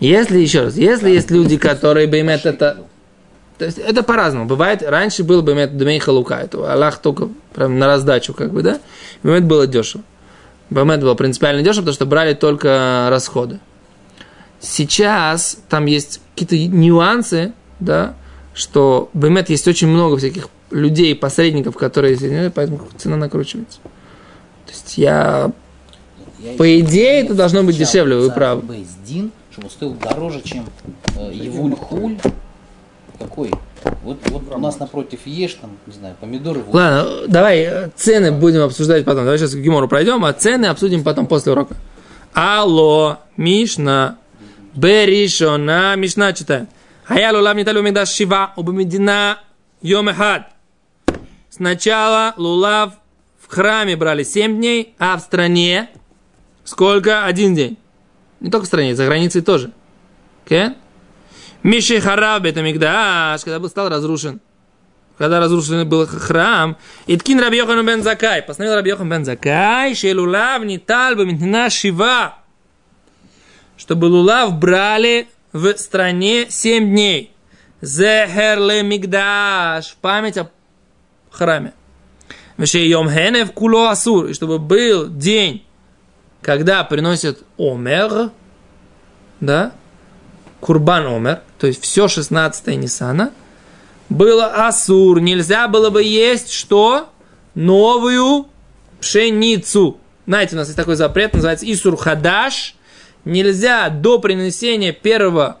если 0.00 0.38
еще 0.38 0.62
раз, 0.62 0.76
если 0.76 1.10
есть 1.10 1.30
люди, 1.30 1.58
которые 1.58 2.06
баймет 2.06 2.46
это, 2.46 2.78
то 3.58 3.66
есть 3.66 3.78
это 3.78 4.02
по-разному. 4.02 4.46
Бывает, 4.46 4.82
раньше 4.82 5.24
было 5.24 5.42
баймет 5.42 5.76
дмей 5.76 5.98
халука, 5.98 6.36
это 6.36 6.72
Аллах 6.72 6.98
только 6.98 7.28
прям 7.52 7.78
на 7.78 7.86
раздачу, 7.86 8.32
как 8.32 8.50
бы, 8.50 8.62
да? 8.62 8.80
Баймет 9.22 9.44
было 9.44 9.66
дешево. 9.66 10.04
Баймет 10.70 11.00
было 11.00 11.14
принципиально 11.14 11.62
дешево, 11.62 11.82
потому 11.82 11.94
что 11.94 12.06
брали 12.06 12.32
только 12.32 13.08
расходы. 13.10 13.60
Сейчас 14.64 15.58
там 15.68 15.86
есть 15.86 16.20
какие-то 16.34 16.74
нюансы, 16.74 17.52
да, 17.80 18.14
что 18.54 19.10
Бемет 19.12 19.50
есть 19.50 19.68
очень 19.68 19.88
много 19.88 20.16
всяких 20.16 20.48
людей, 20.70 21.14
посредников, 21.14 21.76
которые 21.76 22.16
соединяют, 22.16 22.54
поэтому 22.54 22.80
цена 22.96 23.16
накручивается. 23.16 23.78
То 24.66 24.72
есть 24.72 24.98
я... 24.98 25.52
Я 26.38 26.56
По 26.56 26.80
идее, 26.80 27.22
это 27.22 27.34
должно 27.34 27.62
быть 27.62 27.76
дешевле, 27.76 28.16
вы 28.16 28.30
правы. 28.30 28.62
Бейздин, 28.62 29.32
чтобы 29.50 29.66
он 29.66 29.70
стоил 29.70 29.94
дороже, 29.94 30.42
чем 30.42 30.66
э, 31.16 31.30
Евуль 31.32 31.74
Хуль. 31.74 32.18
Какой? 33.18 33.50
Вот, 34.02 34.18
вот 34.30 34.42
у 34.50 34.58
нас 34.58 34.78
напротив 34.78 35.20
ешь, 35.26 35.54
там, 35.54 35.70
не 35.86 35.92
знаю, 35.92 36.16
помидоры. 36.20 36.60
вот. 36.60 36.74
Ладно, 36.74 37.28
давай 37.28 37.60
э, 37.60 37.90
цены 37.94 38.32
будем 38.32 38.62
обсуждать 38.62 39.04
потом. 39.04 39.24
Давай 39.24 39.38
сейчас 39.38 39.52
к 39.52 39.58
Гимору 39.58 39.88
пройдем, 39.88 40.24
а 40.24 40.32
цены 40.32 40.66
обсудим 40.66 41.04
потом 41.04 41.26
после 41.26 41.52
урока. 41.52 41.76
Алло, 42.32 43.18
Мишна. 43.36 44.18
Беришона, 44.74 45.94
Мишна 45.96 46.32
читаем. 46.32 46.68
Хаялу 47.04 47.40
лав 47.42 47.56
ниталю 47.56 47.82
мигдаш 47.82 48.08
шива, 48.08 48.52
убамедина 48.56 49.38
йом 49.82 50.08
эхад. 50.08 50.50
Сначала 51.50 52.34
лулав 52.36 52.94
в 53.38 53.48
храме 53.48 53.96
брали 53.96 54.24
7 54.24 54.56
дней, 54.56 54.94
а 54.98 55.16
в 55.16 55.20
стране 55.20 55.90
сколько? 56.64 57.24
Один 57.24 57.54
день. 57.54 57.76
Не 58.40 58.50
только 58.50 58.64
в 58.64 58.66
стране, 58.66 58.96
за 58.96 59.04
границей 59.06 59.42
тоже. 59.42 59.70
Okay? 60.46 60.74
Миши 61.62 62.00
хараб 62.00 62.42
Мигдаш, 62.42 63.44
когда 63.44 63.60
был 63.60 63.68
стал 63.68 63.88
разрушен. 63.88 64.40
Когда 65.16 65.38
разрушен 65.38 65.88
был 65.88 66.06
храм, 66.06 66.76
Иткин 67.06 67.38
Раби 67.38 67.58
Йохан 67.58 67.86
бен 67.86 68.02
Закай, 68.02 68.42
постановил 68.42 68.74
Раби 68.74 68.90
Йохан 68.90 69.08
бен 69.08 69.24
Закай, 69.24 69.94
Шелулав 69.94 70.64
Ниталь 70.64 71.14
Бамитна 71.14 71.70
Шива, 71.70 72.38
чтобы 73.76 74.06
лулав 74.06 74.58
брали 74.58 75.28
в 75.52 75.76
стране 75.76 76.46
7 76.48 76.90
дней. 76.90 77.32
Зехерле 77.80 78.82
Мигдаш, 78.82 79.96
память 80.00 80.38
о 80.38 80.50
храме. 81.30 81.72
Веше 82.56 82.78
Йом 82.78 83.10
Хенев 83.10 83.52
Куло 83.52 83.90
Асур, 83.90 84.26
и 84.26 84.32
чтобы 84.32 84.58
был 84.58 85.08
день, 85.08 85.64
когда 86.40 86.84
приносят 86.84 87.42
Омер, 87.58 88.30
да, 89.40 89.72
Курбан 90.60 91.06
Омер, 91.06 91.42
то 91.58 91.66
есть 91.66 91.82
все 91.82 92.08
16 92.08 92.68
Нисана, 92.78 93.32
было 94.08 94.66
Асур, 94.66 95.20
нельзя 95.20 95.68
было 95.68 95.90
бы 95.90 96.02
есть 96.02 96.52
что? 96.52 97.08
Новую 97.54 98.46
пшеницу. 99.00 99.98
Знаете, 100.26 100.54
у 100.54 100.58
нас 100.58 100.68
есть 100.68 100.76
такой 100.76 100.96
запрет, 100.96 101.34
называется 101.34 101.70
Исур 101.70 101.96
Хадаш. 101.96 102.74
Нельзя 103.24 103.88
до 103.88 104.18
принесения 104.18 104.92
первого 104.92 105.58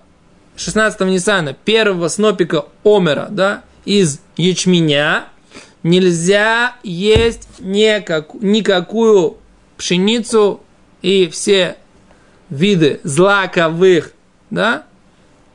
16 0.56 1.00
Нисана, 1.00 1.54
первого 1.54 2.08
снопика 2.08 2.66
Омера, 2.84 3.28
да, 3.30 3.64
из 3.84 4.20
ячменя, 4.36 5.24
нельзя 5.82 6.76
есть 6.82 7.48
никак, 7.58 8.34
никакую 8.34 9.38
пшеницу 9.76 10.60
и 11.02 11.28
все 11.28 11.76
виды 12.50 13.00
злаковых, 13.02 14.12
да, 14.50 14.84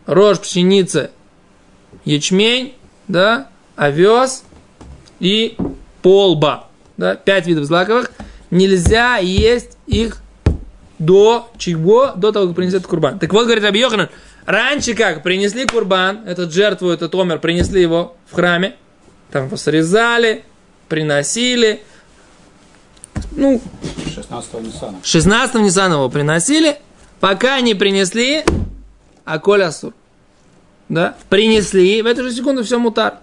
рожь, 0.05 0.39
пшеница, 0.39 1.11
ячмень, 2.05 2.75
да, 3.07 3.47
овес 3.75 4.43
и 5.19 5.55
полба, 6.01 6.67
да, 6.97 7.15
пять 7.15 7.47
видов 7.47 7.65
злаковых, 7.65 8.11
нельзя 8.51 9.17
есть 9.17 9.77
их 9.87 10.21
до 10.99 11.49
чего? 11.57 12.13
До 12.15 12.31
того, 12.31 12.47
как 12.47 12.55
принесет 12.55 12.85
курбан. 12.85 13.19
Так 13.19 13.33
вот, 13.33 13.45
говорит 13.45 13.63
Раби 13.63 13.79
Йоханан, 13.79 14.09
раньше 14.45 14.93
как? 14.93 15.23
Принесли 15.23 15.65
курбан, 15.65 16.21
этот 16.27 16.53
жертву, 16.53 16.89
этот 16.89 17.15
омер, 17.15 17.39
принесли 17.39 17.81
его 17.81 18.15
в 18.29 18.35
храме, 18.35 18.75
там 19.31 19.45
его 19.45 19.57
срезали, 19.57 20.43
приносили, 20.87 21.81
ну, 23.31 23.61
16-го 24.05 24.59
Ниссана. 24.59 24.97
16 25.03 25.55
Ниссана 25.55 25.93
его 25.93 26.09
приносили, 26.09 26.77
пока 27.19 27.59
не 27.61 27.75
принесли 27.75 28.43
Аколь 29.25 29.63
Асур. 29.63 29.93
Да? 30.89 31.15
Принесли, 31.29 32.01
в 32.01 32.05
эту 32.05 32.23
же 32.23 32.31
секунду 32.31 32.63
все 32.63 32.79
мутар. 32.79 33.19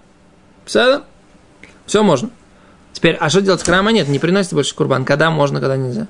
Все, 0.64 1.02
все 1.84 2.02
можно. 2.02 2.30
Теперь, 2.92 3.16
а 3.20 3.28
что 3.28 3.40
делать 3.40 3.60
с 3.60 3.64
храма? 3.64 3.92
Нет, 3.92 4.08
не 4.08 4.18
приносите 4.18 4.54
больше 4.54 4.74
курбан. 4.74 5.04
Когда 5.04 5.30
можно, 5.30 5.60
когда 5.60 5.76
нельзя. 5.76 6.06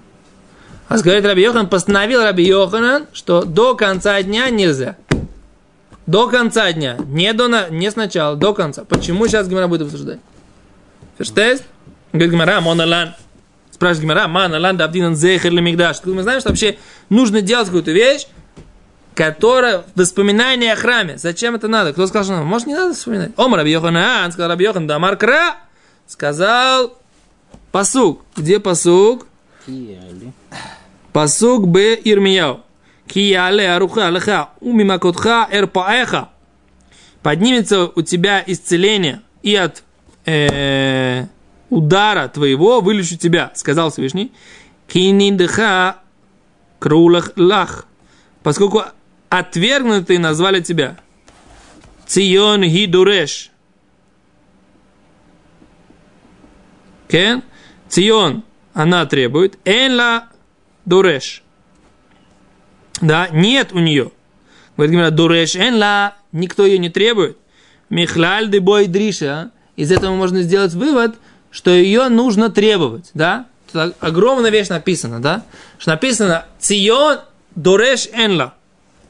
А 0.88 0.98
говорит 0.98 1.24
Раби 1.24 1.42
Йохан, 1.42 1.68
постановил 1.68 2.22
Раби 2.22 2.44
Йоханан, 2.44 3.06
что 3.12 3.44
до 3.44 3.74
конца 3.74 4.22
дня 4.22 4.50
нельзя. 4.50 4.96
До 6.06 6.28
конца 6.28 6.72
дня. 6.72 6.96
Не, 7.08 7.32
до, 7.32 7.48
не 7.70 7.90
сначала, 7.90 8.36
до 8.36 8.54
конца. 8.54 8.84
Почему 8.84 9.26
сейчас 9.26 9.48
Гимара 9.48 9.66
будет 9.66 9.82
обсуждать? 9.82 10.20
Ферштейс? 11.18 11.62
Говорит 12.12 12.32
Гимара, 12.32 12.60
монолан. 12.60 13.14
Спрашивает 13.72 14.04
Гимара, 14.04 14.28
монолан 14.28 14.76
давдинан 14.76 15.16
зехер 15.16 15.50
ли 15.50 15.60
мигдаш. 15.60 15.96
Мы 16.04 16.22
знаем, 16.22 16.38
что 16.40 16.50
вообще 16.50 16.78
нужно 17.08 17.40
делать 17.40 17.66
какую-то 17.66 17.90
вещь, 17.90 18.28
которая 19.16 19.84
воспоминание 19.96 20.74
о 20.74 20.76
храме. 20.76 21.18
Зачем 21.18 21.56
это 21.56 21.66
надо? 21.66 21.92
Кто 21.92 22.06
сказал, 22.06 22.36
что? 22.36 22.44
Может, 22.44 22.68
не 22.68 22.74
надо 22.76 22.94
вспоминать? 22.94 23.32
Ом 23.36 23.56
Раби 23.56 23.72
Йоханан, 23.72 24.30
сказал 24.30 24.50
Раби 24.50 24.64
Йохан, 24.64 24.86
да 24.86 25.00
Маркра, 25.00 25.56
сказал 26.06 26.96
посук. 27.72 28.22
Где 28.36 28.60
посук? 28.60 29.26
Пасук 31.12 31.66
б 31.66 31.98
Ирмияу. 32.04 32.60
Кияле 33.06 33.70
аруха 33.70 34.08
алеха 34.08 34.50
умимакотха 34.60 35.48
эрпаэха. 35.50 36.30
Поднимется 37.22 37.86
у 37.94 38.02
тебя 38.02 38.42
исцеление 38.46 39.22
и 39.42 39.54
от 39.54 39.82
э, 40.24 41.26
удара 41.70 42.28
твоего 42.28 42.80
вылечу 42.80 43.16
тебя, 43.16 43.52
сказал 43.54 43.90
Всевышний. 43.90 44.32
Кининдха 44.88 45.96
крулах 46.78 47.32
лах. 47.36 47.86
Поскольку 48.42 48.82
отвергнутые 49.28 50.18
назвали 50.18 50.60
тебя. 50.60 50.98
Цион 52.06 52.62
хидуреш. 52.62 53.50
Кен? 57.08 57.42
Цион, 57.88 58.44
она 58.76 59.06
требует. 59.06 59.58
Энла 59.64 60.24
дуреш. 60.84 61.42
Да, 63.00 63.28
нет 63.32 63.72
у 63.72 63.78
нее. 63.78 64.12
Говорит, 64.76 64.92
Гимара, 64.92 65.10
дуреш 65.10 65.56
энла, 65.56 66.14
никто 66.30 66.66
ее 66.66 66.76
не 66.76 66.90
требует. 66.90 67.38
Михлаль 67.88 68.50
де 68.50 68.60
бой 68.60 68.86
дриша. 68.86 69.50
Из 69.76 69.90
этого 69.90 70.14
можно 70.14 70.42
сделать 70.42 70.74
вывод, 70.74 71.16
что 71.50 71.70
ее 71.70 72.08
нужно 72.08 72.50
требовать, 72.50 73.10
да? 73.14 73.46
Тут 73.72 73.94
огромная 74.00 74.50
вещь 74.50 74.68
написана, 74.68 75.20
да? 75.20 75.44
Что 75.78 75.92
написано 75.92 76.44
Цион 76.58 77.20
дуреш 77.54 78.08
энла. 78.12 78.54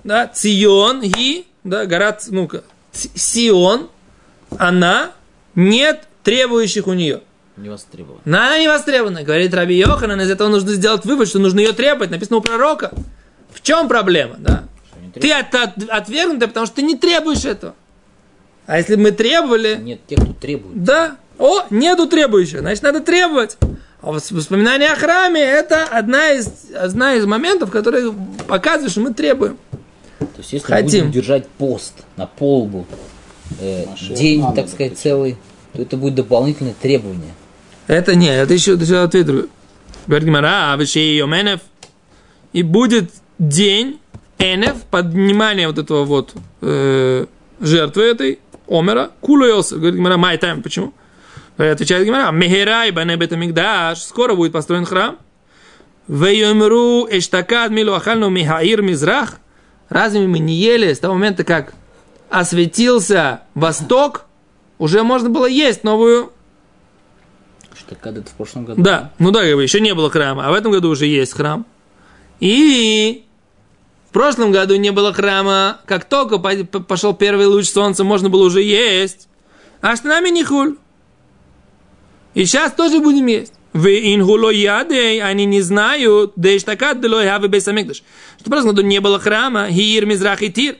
Да, 0.05 0.29
Цион 0.29 1.03
и, 1.03 1.45
да, 1.65 1.87
гора, 1.87 2.13
Ц- 2.13 2.31
Сион, 3.15 3.89
она, 4.59 5.11
нет 5.57 6.05
требующих 6.23 6.87
у 6.87 6.93
нее. 6.93 7.23
Не 7.57 7.69
востребован. 7.71 8.21
Но 8.25 8.37
она 8.39 8.59
не 8.59 8.69
востребована. 8.69 9.23
Говорит 9.23 9.55
Раби 9.55 9.77
Йоханан, 9.79 10.21
из 10.21 10.31
этого 10.31 10.49
нужно 10.49 10.73
сделать 10.73 11.05
вывод, 11.05 11.29
что 11.29 11.39
нужно 11.39 11.61
ее 11.61 11.73
требовать. 11.73 12.11
Написано 12.11 12.37
у 12.37 12.41
пророка. 12.43 12.93
В 13.53 13.63
чем 13.63 13.89
проблема, 13.89 14.37
да? 14.39 14.65
Ты 15.15 15.33
от, 15.33 15.55
от- 15.55 15.89
отвергнутый, 15.89 16.49
потому 16.49 16.67
что 16.67 16.77
ты 16.77 16.83
не 16.83 16.97
требуешь 16.97 17.45
этого. 17.47 17.75
А 18.67 18.77
если 18.79 18.97
бы 18.97 19.03
мы 19.05 19.11
требовали, 19.13 19.77
Нет 19.81 20.01
тех, 20.07 20.19
кто 20.19 20.33
требует. 20.35 20.83
да, 20.85 21.17
о, 21.39 21.63
нету 21.71 22.07
требующих, 22.09 22.61
значит, 22.61 22.83
надо 22.83 23.01
требовать. 23.01 23.57
А 24.03 24.11
вос- 24.11 24.35
воспоминание 24.35 24.91
о 24.91 24.97
храме– 24.97 25.41
это 25.43 25.85
одна 25.85 26.33
из, 26.33 26.49
одна 26.75 27.15
из 27.15 27.25
моментов, 27.25 27.71
которые 27.71 28.13
показывают, 28.47 28.91
что 28.93 29.01
мы 29.01 29.15
требуем. 29.15 29.57
То 30.19 30.27
есть, 30.39 30.53
если 30.53 30.67
Хотим. 30.67 31.07
будем 31.07 31.13
держать 31.13 31.49
пост 31.49 31.95
на 32.17 32.27
полбу, 32.27 32.85
э, 33.61 33.87
день, 34.11 34.45
так 34.55 34.69
сказать, 34.69 34.99
целый, 34.99 35.37
то 35.73 35.81
это 35.83 35.97
будет 35.97 36.15
дополнительное 36.17 36.75
требование. 36.81 37.33
Это 37.87 38.15
не, 38.15 38.29
это 38.29 38.53
еще, 38.55 38.73
еще 38.73 39.03
ответ 39.03 39.27
другой. 39.27 39.49
Говорит 40.07 40.27
Гимара, 40.27 40.73
а 40.73 40.77
Йоменев. 40.77 41.61
И 42.53 42.63
будет 42.63 43.11
день 43.39 44.01
Энев, 44.39 44.83
поднимание 44.91 45.67
вот 45.69 45.79
этого 45.79 46.05
вот 46.05 46.35
э, 46.63 47.27
жертвы 47.61 48.03
этой, 48.03 48.39
Омера, 48.69 49.11
Кулуйосов. 49.21 49.79
Говорит 49.79 49.97
Гимара, 49.97 50.17
май 50.17 50.39
тайм, 50.39 50.63
почему? 50.63 50.93
Отвечает 51.57 52.05
Гимара, 52.05 52.31
Мехерай, 52.33 52.91
Банебета 52.91 53.37
Мигдаш, 53.37 54.03
скоро 54.03 54.35
будет 54.35 54.53
построен 54.53 54.85
храм. 54.85 55.19
Вейомеру 56.09 57.07
эштакад 57.11 57.71
милу 57.73 57.95
ахальну 57.95 58.31
михаир 58.31 58.83
мизрах. 58.83 59.39
Разве 59.89 60.27
мы 60.27 60.39
не 60.39 60.55
ели 60.55 60.93
с 60.93 60.99
того 60.99 61.15
момента, 61.15 61.45
как 61.45 61.73
осветился 62.31 63.43
восток, 63.55 64.27
уже 64.79 65.03
можно 65.03 65.31
было 65.31 65.47
есть 65.47 65.85
новую 65.85 66.33
Что 67.87 67.95
когда 67.95 68.21
это 68.21 68.31
в 68.31 68.35
прошлом 68.35 68.65
году. 68.65 68.83
да, 68.83 69.13
ну 69.19 69.31
да, 69.31 69.43
еще 69.45 69.81
не 69.81 69.95
было 69.95 70.11
храма, 70.11 70.47
а 70.47 70.51
в 70.51 70.55
этом 70.55 70.73
году 70.73 70.89
уже 70.91 71.07
есть 71.07 71.33
храм. 71.35 71.65
И 72.41 73.25
в 74.11 74.13
прошлом 74.13 74.51
году 74.53 74.77
не 74.77 74.91
было 74.91 75.13
храма, 75.13 75.81
как 75.87 76.05
только 76.05 76.39
по- 76.39 76.65
по- 76.65 76.81
пошел 76.81 77.15
первый 77.15 77.47
луч 77.47 77.69
солнца, 77.69 78.03
можно 78.05 78.29
было 78.29 78.45
уже 78.45 78.63
есть. 78.63 79.29
А 79.81 79.95
с 79.97 80.03
нами 80.03 80.31
не 80.31 80.43
хуль. 80.45 80.77
И 82.35 82.45
сейчас 82.45 82.73
тоже 82.73 83.01
будем 83.01 83.27
есть. 83.27 83.53
Вы 83.73 84.15
ингуло 84.15 84.51
ядей, 84.51 85.21
они 85.21 85.45
не 85.45 85.61
знают, 85.61 86.33
да 86.37 86.51
и 86.51 86.59
штакат 86.59 87.01
делой 87.01 87.29
хавы. 87.29 87.49
Что 87.61 88.03
просто 88.45 88.69
году 88.71 88.83
не 88.83 89.01
было 89.01 89.19
храма, 89.19 89.69
хиир, 89.71 90.07
мизрах 90.07 90.43
и 90.43 90.51
тир. 90.51 90.77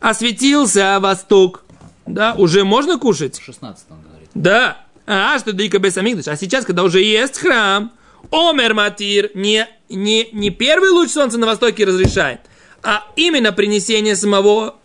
Осветился 0.00 0.98
восток. 1.00 1.64
Да, 2.06 2.34
уже 2.38 2.64
можно 2.64 2.98
кушать? 2.98 3.40
16 3.42 3.86
он 3.90 4.02
говорит. 4.02 4.28
Да. 4.34 4.85
А, 5.06 5.38
что 5.38 5.52
дика 5.52 5.78
бейсамикдаш. 5.78 6.28
А 6.28 6.36
сейчас, 6.36 6.64
когда 6.64 6.82
уже 6.82 7.00
есть 7.00 7.38
храм, 7.38 7.92
омер 8.30 8.74
матир, 8.74 9.30
не, 9.34 9.68
не, 9.88 10.28
не 10.32 10.50
первый 10.50 10.90
луч 10.90 11.10
солнца 11.10 11.38
на 11.38 11.46
востоке 11.46 11.84
разрешает, 11.84 12.40
а 12.82 13.04
именно 13.14 13.52
принесение 13.52 14.16
самого 14.16 14.76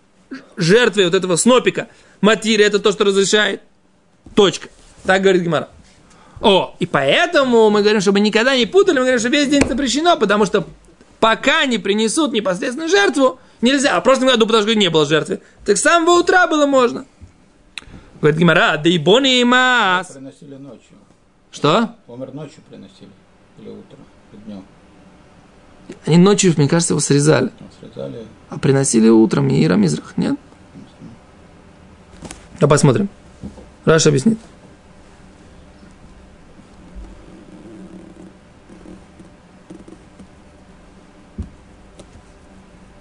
жертвы 0.58 1.06
вот 1.06 1.16
этого 1.16 1.36
снопика. 1.36 1.88
Матир 2.22 2.62
это 2.62 2.80
то, 2.80 2.92
что 2.92 3.04
разрешает. 3.04 3.62
Точка. 4.36 4.70
Так 5.04 5.24
говорит 5.24 5.42
Гимара. 5.42 5.70
О, 6.40 6.76
и 6.80 6.86
поэтому 6.86 7.70
мы 7.70 7.82
говорим, 7.82 8.02
чтобы 8.02 8.20
никогда 8.20 8.56
не 8.56 8.66
путали, 8.66 8.96
мы 8.96 9.02
говорим, 9.02 9.20
что 9.20 9.30
весь 9.30 9.48
день 9.48 9.68
запрещено, 9.68 10.18
потому 10.18 10.46
что 10.46 10.68
пока 11.20 11.66
не 11.66 11.78
принесут 11.78 12.32
непосредственную 12.32 12.90
жертву, 12.90 13.40
нельзя. 13.62 13.96
А 13.96 14.02
в 14.02 14.04
прошлом 14.04 14.28
году, 14.28 14.46
потому 14.46 14.64
что 14.64 14.76
не 14.76 14.90
было 14.90 15.06
жертвы. 15.06 15.42
Так 15.66 15.78
с 15.78 15.82
самого 15.82 16.20
утра 16.20 16.48
было 16.48 16.66
можно. 16.66 17.06
Говорит 18.22 18.40
Гимара, 18.40 18.78
да 18.78 18.88
и 18.88 19.00
бони 19.00 19.42
и 19.42 19.44
мас. 19.44 20.12
Приносили 20.12 20.56
ночью. 20.56 20.96
Что? 21.52 21.96
Умер 22.08 22.34
ночью 22.34 22.62
приносили. 22.70 23.10
Или 23.58 23.70
утром, 23.70 24.00
или 24.32 24.42
днем. 24.42 24.64
Они 26.06 26.18
ночью, 26.18 26.54
мне 26.56 26.70
кажется, 26.70 26.94
его 26.94 27.02
срезали. 27.02 27.52
Срезали. 27.80 28.28
А 28.50 28.60
приносили 28.60 29.10
утром 29.10 29.48
и 29.50 29.68
Мизрах, 29.68 30.18
нет? 30.18 30.38
Да 32.60 32.68
посмотрим. 32.68 33.10
Раша 33.86 34.10
объяснит. 34.10 34.38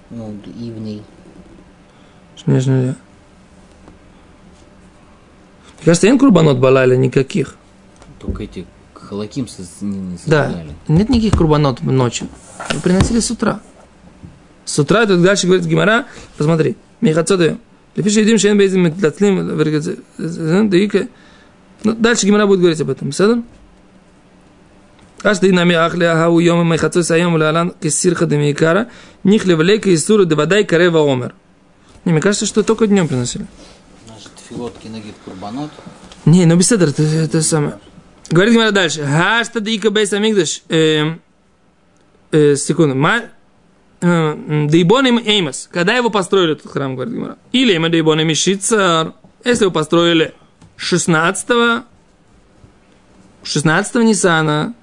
Ну, 0.09 0.35
ивней. 0.59 1.05
Конечно, 2.43 2.73
Мне 2.73 2.95
Кажется, 5.85 6.07
им 6.09 6.19
курбанот 6.19 6.59
балали 6.59 6.97
никаких. 6.97 7.57
Только 8.19 8.45
эти 8.45 8.67
халаким 8.95 9.47
Да, 10.27 10.65
нет 10.89 11.09
никаких 11.09 11.39
курбанот 11.39 11.81
ночью. 11.83 12.29
Вы 12.71 12.81
приносили 12.81 13.21
с 13.21 13.31
утра. 13.31 13.61
С 14.65 14.79
утра, 14.79 15.07
тут 15.07 15.23
дальше 15.23 15.47
говорит 15.47 15.67
Гимара, 15.67 16.07
посмотри, 16.37 16.77
Михацоды, 17.01 17.57
Лепиши 17.97 18.21
едим 18.21 18.39
шен 18.39 18.57
бейзим 18.57 18.83
метлатлим, 18.85 19.49
ну, 21.83 21.95
Дальше 21.95 22.27
Гимара 22.27 22.47
будет 22.47 22.61
говорить 22.61 22.81
об 22.81 22.91
этом, 22.91 23.11
Седр? 23.11 23.43
Аж 25.23 25.39
ты 25.39 25.53
нами 25.53 25.75
ахли 25.75 26.05
ахау 26.05 26.39
йомы 26.39 26.65
майхацой 26.65 27.05
сайом 27.05 27.35
лалан 27.35 27.73
кисирха 27.81 28.27
демикара, 28.27 28.89
нихле 29.23 29.55
влека 29.55 29.91
и 29.91 29.97
сура 29.97 30.25
девадай 30.25 30.65
карева 30.65 31.01
омер. 31.01 31.35
Не, 32.05 32.13
мне 32.13 32.23
кажется, 32.23 32.47
что 32.47 32.63
только 32.63 32.87
днем 32.87 33.07
приносили. 33.07 33.47
Филот 34.51 34.77
кинагит 34.79 35.15
курбанот. 35.25 35.71
Не, 36.27 36.45
ну 36.45 36.57
беседа, 36.57 36.85
это, 36.87 37.03
это 37.03 37.41
самое. 37.41 37.79
Говорит 38.31 38.53
Гимара 38.53 38.73
дальше. 38.73 39.05
Хашта 39.05 39.61
дика 39.61 39.91
бейс 39.91 40.13
амигдаш. 40.13 40.63
Секунду. 42.31 42.95
Дейбон 44.01 45.07
им 45.07 45.19
Эймос. 45.19 45.69
Когда 45.73 45.95
его 45.95 46.11
построили 46.11 46.53
этот 46.53 46.71
храм, 46.71 46.95
говорит 46.97 47.15
Гимара. 47.15 47.39
Или 47.53 47.75
им 47.75 47.91
Дейбон 47.91 48.21
им 48.21 48.35
Шицар. 48.35 49.15
Если 49.45 49.65
его 49.65 49.73
построили 49.73 50.35
16 50.77 51.85
16 53.43 53.95
Ниссана, 53.97 54.75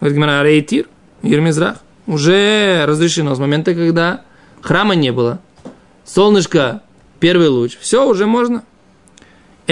говорит 0.00 0.16
Гимара, 0.16 0.42
Рейтир, 0.42 0.88
Ермизрах, 1.22 1.78
уже 2.06 2.84
разрешено 2.86 3.34
с 3.34 3.38
момента, 3.38 3.74
когда 3.74 4.24
храма 4.60 4.94
не 4.94 5.12
было. 5.12 5.40
Солнышко, 6.04 6.82
первый 7.20 7.48
луч, 7.48 7.78
все, 7.80 8.06
уже 8.06 8.26
можно. 8.26 8.64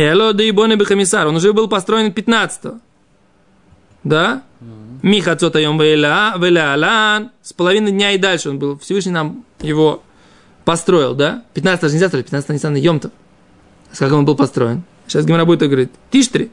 Эло 0.01 0.33
Дейбон 0.33 0.79
Бехамисар, 0.79 1.27
он 1.27 1.37
уже 1.37 1.53
был 1.53 1.69
построен 1.69 2.11
15 2.11 2.73
Да? 4.03 4.43
Миха 5.03 5.37
Цотайом 5.37 5.79
Велеалан. 5.79 7.33
С 7.43 7.53
половины 7.53 7.91
дня 7.91 8.13
и 8.13 8.19
дальше 8.19 8.49
он 8.49 8.59
был. 8.59 8.79
Всевышний 8.79 9.13
нам 9.13 9.45
его 9.61 10.03
построил, 10.65 11.15
да? 11.15 11.45
15 11.53 11.93
нельзя 11.93 12.09
строить, 12.09 12.27
15 12.27 12.51
Ниссана 12.51 12.79
Йомтов. 12.79 13.13
С 13.93 13.99
как 13.99 14.13
он 14.13 14.25
был 14.25 14.37
построен. 14.37 14.85
Сейчас 15.07 15.27
Гимара 15.27 15.45
будет 15.45 15.61
говорить. 15.61 15.91
Тиштри. 16.11 16.51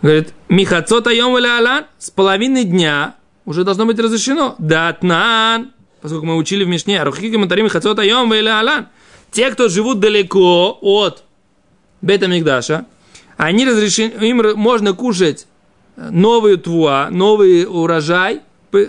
Говорит, 0.00 0.32
Михацота 0.48 1.10
Йом 1.10 1.34
Алан 1.34 1.86
с 1.98 2.10
половины 2.10 2.62
дня 2.62 3.16
уже 3.44 3.64
должно 3.64 3.84
быть 3.84 3.98
разрешено. 3.98 4.54
Датнан, 4.58 5.72
поскольку 6.00 6.26
мы 6.26 6.36
учили 6.36 6.62
в 6.62 6.68
Мишне, 6.68 7.02
Рухики 7.02 7.34
Матари 7.34 7.62
Михацота 7.62 8.02
Йом 8.02 8.30
Алан. 8.30 8.86
Те, 9.30 9.50
кто 9.50 9.68
живут 9.68 10.00
далеко 10.00 10.78
от 10.80 11.24
Бета 12.00 12.26
Мигдаша, 12.26 12.86
они 13.36 13.66
разрешены, 13.66 14.24
им 14.24 14.42
можно 14.56 14.94
кушать 14.94 15.46
новую 15.96 16.58
твуа, 16.58 17.08
новый 17.10 17.66
урожай 17.66 18.40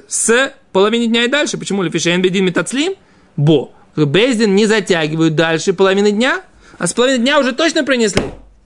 с 0.08 0.54
половины 0.71 1.08
дня 1.08 1.25
и 1.25 1.28
дальше. 1.28 1.58
Почему? 1.58 1.84
Лефишен 1.84 2.21
бедин 2.21 2.45
метацлим? 2.45 2.93
Бо. 3.36 3.71
Бездин 3.95 4.56
не 4.56 4.65
затягивают 4.65 5.36
дальше 5.36 5.73
половины 5.73 6.12
дня, 6.12 6.41
а 6.78 6.88
с 6.88 6.93
половины 6.93 7.19
дня 7.19 7.39
уже 7.39 7.52
точно 7.52 7.84
принесли. 7.84 8.23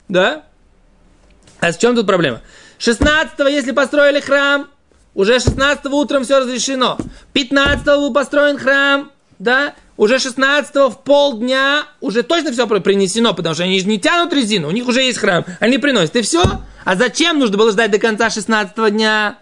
Да? 0.08 0.44
А 1.60 1.72
с 1.72 1.78
чем 1.78 1.96
тут 1.96 2.06
проблема? 2.06 2.42
16 2.78 3.40
если 3.50 3.72
построили 3.72 4.20
храм, 4.20 4.68
уже 5.16 5.40
16 5.40 5.86
утром 5.88 6.24
все 6.24 6.40
разрешено. 6.40 6.98
15 7.34 7.86
был 7.86 8.14
построен 8.14 8.58
храм, 8.58 9.12
да, 9.40 9.76
уже 9.98 10.20
16 10.20 10.76
в 10.76 11.00
полдня 11.04 11.84
уже 12.02 12.24
точно 12.24 12.52
все 12.52 12.68
принесено, 12.68 13.34
потому 13.34 13.56
что 13.56 13.64
они 13.64 13.80
же 13.80 13.88
не 13.88 14.00
тянут 14.00 14.34
резину, 14.34 14.68
у 14.68 14.72
них 14.72 14.88
уже 14.88 15.02
есть 15.02 15.20
храм, 15.20 15.46
они 15.60 15.78
приносят, 15.78 16.16
и 16.16 16.22
все. 16.22 16.44
А 16.86 16.96
зачем 16.96 17.40
нужно 17.40 17.58
было 17.58 17.72
ждать 17.72 17.92
до 17.92 18.00
конца 18.00 18.30
16 18.30 18.76
дня 18.92 19.38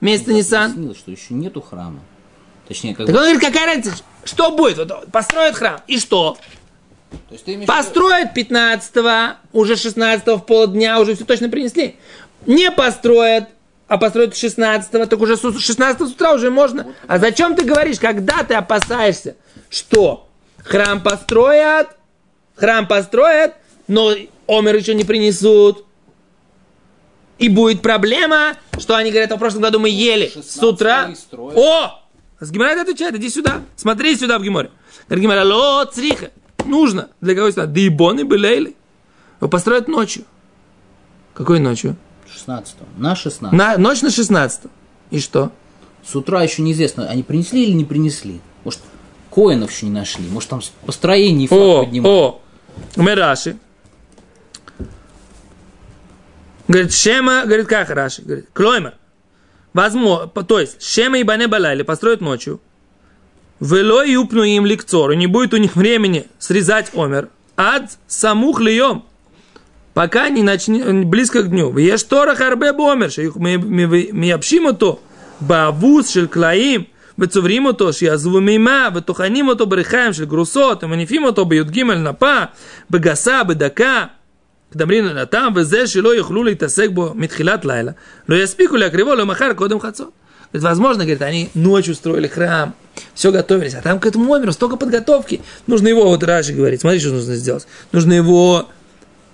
месяца 0.00 0.32
Нисан? 0.32 0.94
что 0.94 1.10
еще 1.10 1.34
нету 1.34 1.60
храма. 1.60 2.00
Точнее, 2.66 2.94
как 2.94 3.06
так 3.06 3.14
он 3.14 3.22
говорит, 3.22 3.40
какая 3.40 3.66
разница, 3.66 3.96
что 4.24 4.50
будет? 4.50 4.78
Вот, 4.78 5.10
построят 5.10 5.56
храм, 5.56 5.80
и 5.86 5.98
что? 5.98 6.36
То 7.10 7.32
есть 7.32 7.44
ты 7.44 7.64
Построят 7.64 8.34
15 8.34 8.94
уже 9.52 9.76
16 9.76 10.26
в 10.26 10.40
полдня, 10.40 11.00
уже 11.00 11.14
все 11.14 11.24
точно 11.24 11.48
принесли. 11.48 11.96
Не 12.46 12.70
построят, 12.70 13.48
а 13.88 13.96
построят 13.96 14.36
16 14.36 14.90
так 14.90 15.20
уже 15.20 15.36
16 15.36 16.08
с 16.08 16.12
утра 16.12 16.32
уже 16.32 16.50
можно. 16.50 16.94
А 17.06 17.18
зачем 17.18 17.56
ты 17.56 17.64
говоришь, 17.64 17.98
когда 17.98 18.44
ты 18.44 18.54
опасаешься, 18.54 19.36
что 19.70 20.28
храм 20.62 21.02
построят, 21.02 21.88
храм 22.54 22.86
построят, 22.86 23.54
но 23.88 24.12
омер 24.46 24.76
еще 24.76 24.94
не 24.94 25.04
принесут, 25.04 25.86
и 27.38 27.48
будет 27.48 27.82
проблема, 27.82 28.54
что 28.78 28.96
они 28.96 29.10
говорят, 29.10 29.32
а 29.32 29.36
в 29.36 29.38
прошлом 29.38 29.62
году 29.62 29.78
мы 29.78 29.88
ели 29.88 30.30
с 30.42 30.62
утра. 30.62 31.10
О! 31.32 32.02
С 32.40 32.50
Гимара 32.50 32.80
отвечает, 32.80 33.16
иди 33.16 33.30
сюда. 33.30 33.62
Смотри 33.74 34.14
сюда 34.16 34.38
в 34.38 34.42
Гиморе. 34.42 34.70
Говорит 35.08 35.24
Гимара, 35.24 35.44
ло 35.44 35.84
цриха. 35.86 36.30
Нужно. 36.66 37.08
Для 37.20 37.34
кого 37.34 37.50
сюда? 37.50 37.66
Дибоны 37.66 38.24
былейли. 38.24 38.76
Его 39.40 39.48
построят 39.48 39.88
ночью. 39.88 40.24
Какой 41.34 41.58
ночью? 41.58 41.96
16 42.48 42.76
На 42.96 43.14
16 43.14 43.52
на, 43.52 43.76
Ночь 43.76 44.02
на 44.02 44.10
16 44.10 44.62
И 45.10 45.20
что? 45.20 45.52
С 46.04 46.16
утра 46.16 46.42
еще 46.42 46.62
неизвестно, 46.62 47.08
они 47.08 47.22
принесли 47.22 47.64
или 47.64 47.72
не 47.72 47.84
принесли. 47.84 48.40
Может, 48.64 48.80
коинов 49.30 49.70
еще 49.70 49.86
не 49.86 49.92
нашли. 49.92 50.26
Может, 50.28 50.48
там 50.48 50.60
построение 50.86 51.48
факт 51.48 51.60
о, 51.60 51.84
поднимают. 51.84 52.16
О, 52.16 52.40
Мераши. 53.02 53.58
Говорит, 56.66 56.94
Шема, 56.94 57.44
говорит, 57.44 57.66
как 57.66 57.90
Раши? 57.90 58.22
Говорит, 58.22 58.46
Клоймер. 58.54 58.94
Возможно, 59.74 60.28
то 60.28 60.60
есть, 60.60 60.80
Шема 60.82 61.18
и 61.18 61.24
Бане 61.24 61.46
Балайли 61.46 61.82
построят 61.82 62.22
ночью. 62.22 62.60
Вело 63.60 64.02
и 64.02 64.16
упну 64.16 64.44
им 64.44 64.64
лекцору. 64.64 65.12
Не 65.12 65.26
будет 65.26 65.52
у 65.52 65.58
них 65.58 65.76
времени 65.76 66.26
срезать 66.38 66.94
омер. 66.94 67.28
Ад 67.56 67.98
самух 68.06 68.60
льем 68.60 69.04
Пока 69.97 70.29
не 70.29 70.41
начнет, 70.43 71.05
близко 71.05 71.43
к 71.43 71.49
дню. 71.49 71.77
Ешь 71.77 72.03
тора 72.03 72.35
харбе 72.35 72.73
бомер. 72.73 73.11
Мы 73.35 74.31
общим 74.31 74.75
то. 74.75 75.01
Бавуз 75.39 76.11
шель 76.11 76.27
клаим. 76.27 76.87
וצוברים 77.19 77.65
אותו, 77.65 77.93
שיעזבו 77.93 78.41
מימה, 78.41 78.89
וטוחנים 78.95 79.47
אותו 79.47 79.65
בריחיים 79.65 80.13
של 80.13 80.25
גרוסות, 80.25 80.83
ומניפים 80.83 81.23
אותו 81.23 81.45
בי"ג 81.45 81.81
נפה, 81.81 82.43
בגסה, 82.89 83.43
בדקה, 83.43 84.05
מדברים 84.75 85.07
על 85.07 85.17
הטעם, 85.17 85.53
וזה 85.55 85.87
שלא 85.87 86.15
יוכלו 86.15 86.43
להתעסק 86.43 86.89
בו 86.89 87.11
מתחילת 87.15 87.65
לילה, 87.65 87.91
לא 88.29 88.35
יספיקו 88.35 88.75
להקריבו 88.75 89.15
למחר 89.15 89.53
קודם 89.53 89.79
חצות. 89.79 90.11
Возможно, 90.53 91.03
говорит, 91.03 91.23
они 91.23 91.49
ночью 91.55 91.95
строили 91.95 92.27
храм, 92.27 92.75
все 93.15 93.31
готовились, 93.31 93.73
а 93.73 93.81
там 93.81 93.99
к 93.99 94.05
этому 94.05 94.25
номеру 94.25 94.51
столько 94.51 94.75
подготовки. 94.75 95.41
Нужно 95.65 95.87
его, 95.87 96.05
вот 96.05 96.23
Раши 96.23 96.53
говорит, 96.53 96.81
смотри, 96.81 96.99
что 96.99 97.09
нужно 97.09 97.33
сделать. 97.33 97.65
Нужно 97.91 98.13
его 98.13 98.69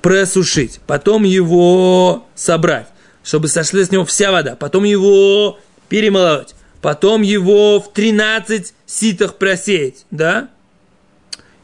просушить, 0.04 0.80
потом 0.86 1.24
его 1.24 2.26
собрать, 2.34 2.88
чтобы 3.22 3.48
сошла 3.48 3.82
с 3.82 3.90
него 3.90 4.04
вся 4.04 4.32
вода, 4.32 4.54
потом 4.54 4.84
его 4.84 5.58
перемолоть, 5.88 6.54
потом 6.82 7.22
его 7.22 7.80
в 7.80 7.90
13 7.90 8.74
ситах 8.84 9.36
просеять, 9.36 10.04
да? 10.10 10.50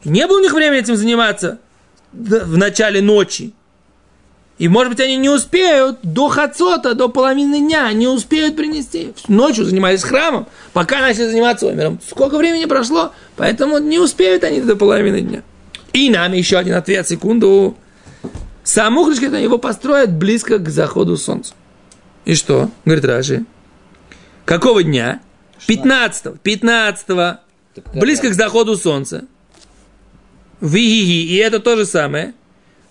И 0.03 0.09
не 0.09 0.25
было 0.25 0.39
у 0.39 0.41
них 0.41 0.53
времени 0.53 0.79
этим 0.79 0.95
заниматься 0.95 1.59
в 2.13 2.57
начале 2.57 2.99
ночи. 2.99 3.53
И, 4.57 4.67
может 4.67 4.93
быть, 4.93 5.01
они 5.01 5.17
не 5.17 5.29
успеют 5.29 5.99
до 6.01 6.27
хацота, 6.27 6.95
до 6.95 7.09
половины 7.09 7.59
дня, 7.59 7.93
не 7.93 8.07
успеют 8.07 8.55
принести. 8.55 9.13
Ночью 9.27 9.65
занимались 9.65 10.01
храмом, 10.01 10.47
пока 10.73 10.99
начали 10.99 11.27
заниматься 11.27 11.69
омером. 11.69 11.99
Сколько 12.09 12.39
времени 12.39 12.65
прошло, 12.65 13.11
поэтому 13.35 13.77
не 13.77 13.99
успеют 13.99 14.43
они 14.43 14.61
до 14.61 14.75
половины 14.75 15.21
дня. 15.21 15.43
И 15.93 16.09
нам 16.09 16.33
еще 16.33 16.57
один 16.57 16.73
ответ, 16.73 17.07
секунду. 17.07 17.77
Сам 18.63 18.97
Ухришка 18.97 19.25
его 19.37 19.57
построят 19.57 20.13
близко 20.13 20.59
к 20.59 20.69
заходу 20.69 21.17
солнца. 21.17 21.53
И 22.25 22.35
что? 22.35 22.69
Говорит 22.85 23.05
Раши. 23.05 23.45
Какого 24.45 24.83
дня? 24.83 25.21
15-го. 25.67 26.37
15-го. 26.43 27.39
Близко 27.99 28.29
к 28.29 28.33
заходу 28.33 28.75
солнца. 28.75 29.25
Вигиги. 30.59 31.31
И 31.33 31.35
это 31.37 31.59
то 31.59 31.75
же 31.75 31.85
самое. 31.85 32.33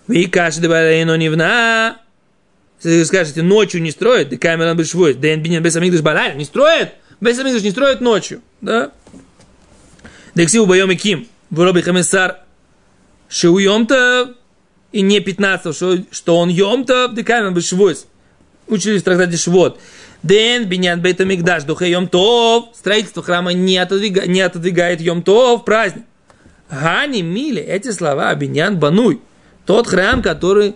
Вы 0.07 0.25
каждый 0.25 1.05
но 1.05 1.15
не 1.15 1.29
вна. 1.29 2.01
Если 2.83 2.99
вы 2.99 3.05
скажете, 3.05 3.43
ночью 3.43 3.81
не 3.81 3.91
строит, 3.91 4.29
да 4.29 4.37
камера 4.37 4.83
швой, 4.83 5.13
да 5.13 5.35
бинен 5.35 5.61
без 5.61 5.75
амигдаш 5.75 6.01
балай, 6.01 6.35
не 6.35 6.45
строит, 6.45 6.93
без 7.19 7.37
амигдаш 7.37 7.61
не 7.61 7.69
строит 7.69 8.01
ночью, 8.01 8.41
да? 8.59 8.91
Да 10.33 10.45
ксиву 10.45 10.65
боем 10.65 10.89
и 10.89 10.95
ким, 10.95 11.27
выроби 11.51 11.81
хамисар, 11.81 12.39
шеу 13.29 13.59
йомта, 13.59 14.33
и 14.91 15.01
не 15.01 15.19
15, 15.19 15.75
что, 15.75 15.97
что 16.11 16.37
он 16.37 16.49
йомта, 16.49 17.07
да 17.07 17.23
камера 17.23 17.51
бы 17.51 17.61
швой. 17.61 17.95
Учились 18.67 19.01
в 19.01 19.05
трактате 19.05 19.37
Швот. 19.37 19.79
Ден 20.23 20.65
бинян 20.65 21.01
бейта 21.01 21.25
мигдаш 21.25 21.63
духа 21.63 21.85
йом 21.85 22.07
тов. 22.07 22.69
Строительство 22.75 23.23
храма 23.23 23.53
не, 23.53 23.77
отодвига, 23.77 24.27
не 24.27 24.41
отодвигает 24.41 25.01
йом 25.01 25.23
тов, 25.23 25.65
праздник. 25.65 26.05
Гани 26.69 27.21
мили, 27.21 27.61
эти 27.61 27.91
слова, 27.91 28.33
бинян 28.35 28.77
бануй. 28.77 29.19
Тот 29.65 29.87
храм, 29.87 30.21
который 30.21 30.75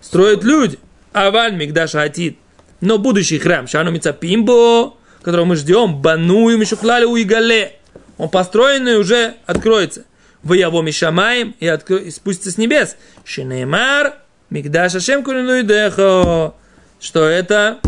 строят 0.00 0.44
люди. 0.44 0.78
Аваль 1.12 1.54
мигдаш 1.56 1.94
атит. 1.94 2.38
Но 2.80 2.98
будущий 2.98 3.38
храм, 3.38 3.66
шану 3.66 3.90
мицапимбо, 3.90 4.94
которого 5.22 5.46
мы 5.46 5.56
ждем, 5.56 5.96
бануем 5.96 6.60
еще 6.60 6.76
клали 6.76 7.04
у 7.04 7.16
игале. 7.16 7.76
Он 8.18 8.28
построенный 8.28 8.98
уже 8.98 9.34
откроется. 9.46 10.04
Вы 10.46 10.58
его 10.58 10.80
мишамаем 10.80 11.56
и, 11.58 11.66
откро... 11.66 11.96
и 11.96 12.08
спустится 12.12 12.52
с 12.52 12.56
небес. 12.56 12.96
Шинеймар, 13.24 14.14
мигдаш 14.48 14.94
ашем 14.94 15.24
дехо. 15.66 16.54
Что 17.00 17.24
это, 17.24 17.80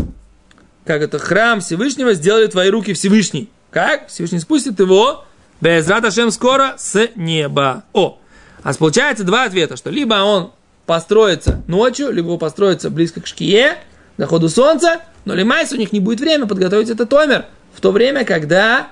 как 0.85 1.01
это, 1.01 1.19
храм 1.19 1.61
Всевышнего 1.61 2.13
сделали 2.13 2.47
твои 2.47 2.69
руки 2.69 2.91
Всевышний. 2.91 3.49
Как? 3.71 4.09
Всевышний 4.09 4.39
спустит 4.39 4.77
его 4.77 5.23
Безрат 5.61 6.03
Ашем 6.03 6.31
скоро 6.31 6.73
с 6.77 7.07
неба. 7.15 7.83
О, 7.93 8.19
а 8.61 8.73
получается 8.73 9.23
два 9.23 9.45
ответа, 9.45 9.77
что 9.77 9.89
либо 9.89 10.15
он 10.15 10.51
построится 10.85 11.63
ночью, 11.67 12.11
либо 12.11 12.37
построится 12.37 12.89
близко 12.89 13.21
к 13.21 13.27
шкие, 13.27 13.77
заходу 14.17 14.49
солнца, 14.49 14.99
но 15.23 15.33
лимайс 15.33 15.71
у 15.71 15.77
них 15.77 15.93
не 15.93 16.01
будет 16.01 16.19
времени 16.19 16.45
подготовить 16.45 16.89
этот 16.89 17.07
томер 17.07 17.45
в 17.73 17.79
то 17.79 17.93
время, 17.93 18.25
когда 18.25 18.89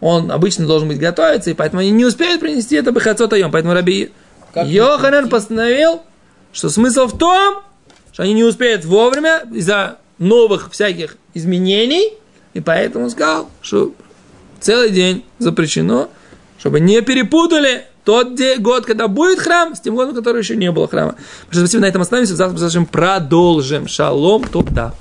он 0.00 0.30
обычно 0.30 0.66
должен 0.66 0.88
быть 0.88 0.98
готовиться, 0.98 1.50
и 1.50 1.54
поэтому 1.54 1.80
они 1.80 1.90
не 1.90 2.04
успеют 2.04 2.40
принести 2.40 2.76
это 2.76 2.92
бахацот 2.92 3.32
айом. 3.32 3.50
Поэтому 3.50 3.74
Раби 3.74 4.12
как 4.54 4.66
Йоханан 4.66 5.28
постановил, 5.28 6.02
что 6.52 6.70
смысл 6.70 7.06
в 7.06 7.18
том, 7.18 7.62
что 8.12 8.22
они 8.22 8.32
не 8.32 8.44
успеют 8.44 8.84
вовремя 8.84 9.42
из-за 9.52 9.98
новых 10.18 10.70
всяких 10.70 11.16
изменений, 11.34 12.14
и 12.54 12.60
поэтому 12.60 13.10
сказал, 13.10 13.50
что 13.60 13.92
целый 14.60 14.90
день 14.90 15.24
запрещено, 15.38 16.08
чтобы 16.58 16.80
не 16.80 17.00
перепутали 17.02 17.84
тот 18.04 18.38
год, 18.58 18.86
когда 18.86 19.06
будет 19.06 19.38
храм, 19.38 19.74
с 19.74 19.80
тем 19.80 19.94
годом, 19.94 20.14
который 20.14 20.40
еще 20.40 20.56
не 20.56 20.72
было 20.72 20.88
храма. 20.88 21.16
Спасибо, 21.50 21.82
на 21.82 21.86
этом 21.86 22.02
остановимся. 22.02 22.36
Завтра 22.36 22.84
продолжим. 22.90 23.86
Шалом, 23.86 24.44
туда. 24.44 24.94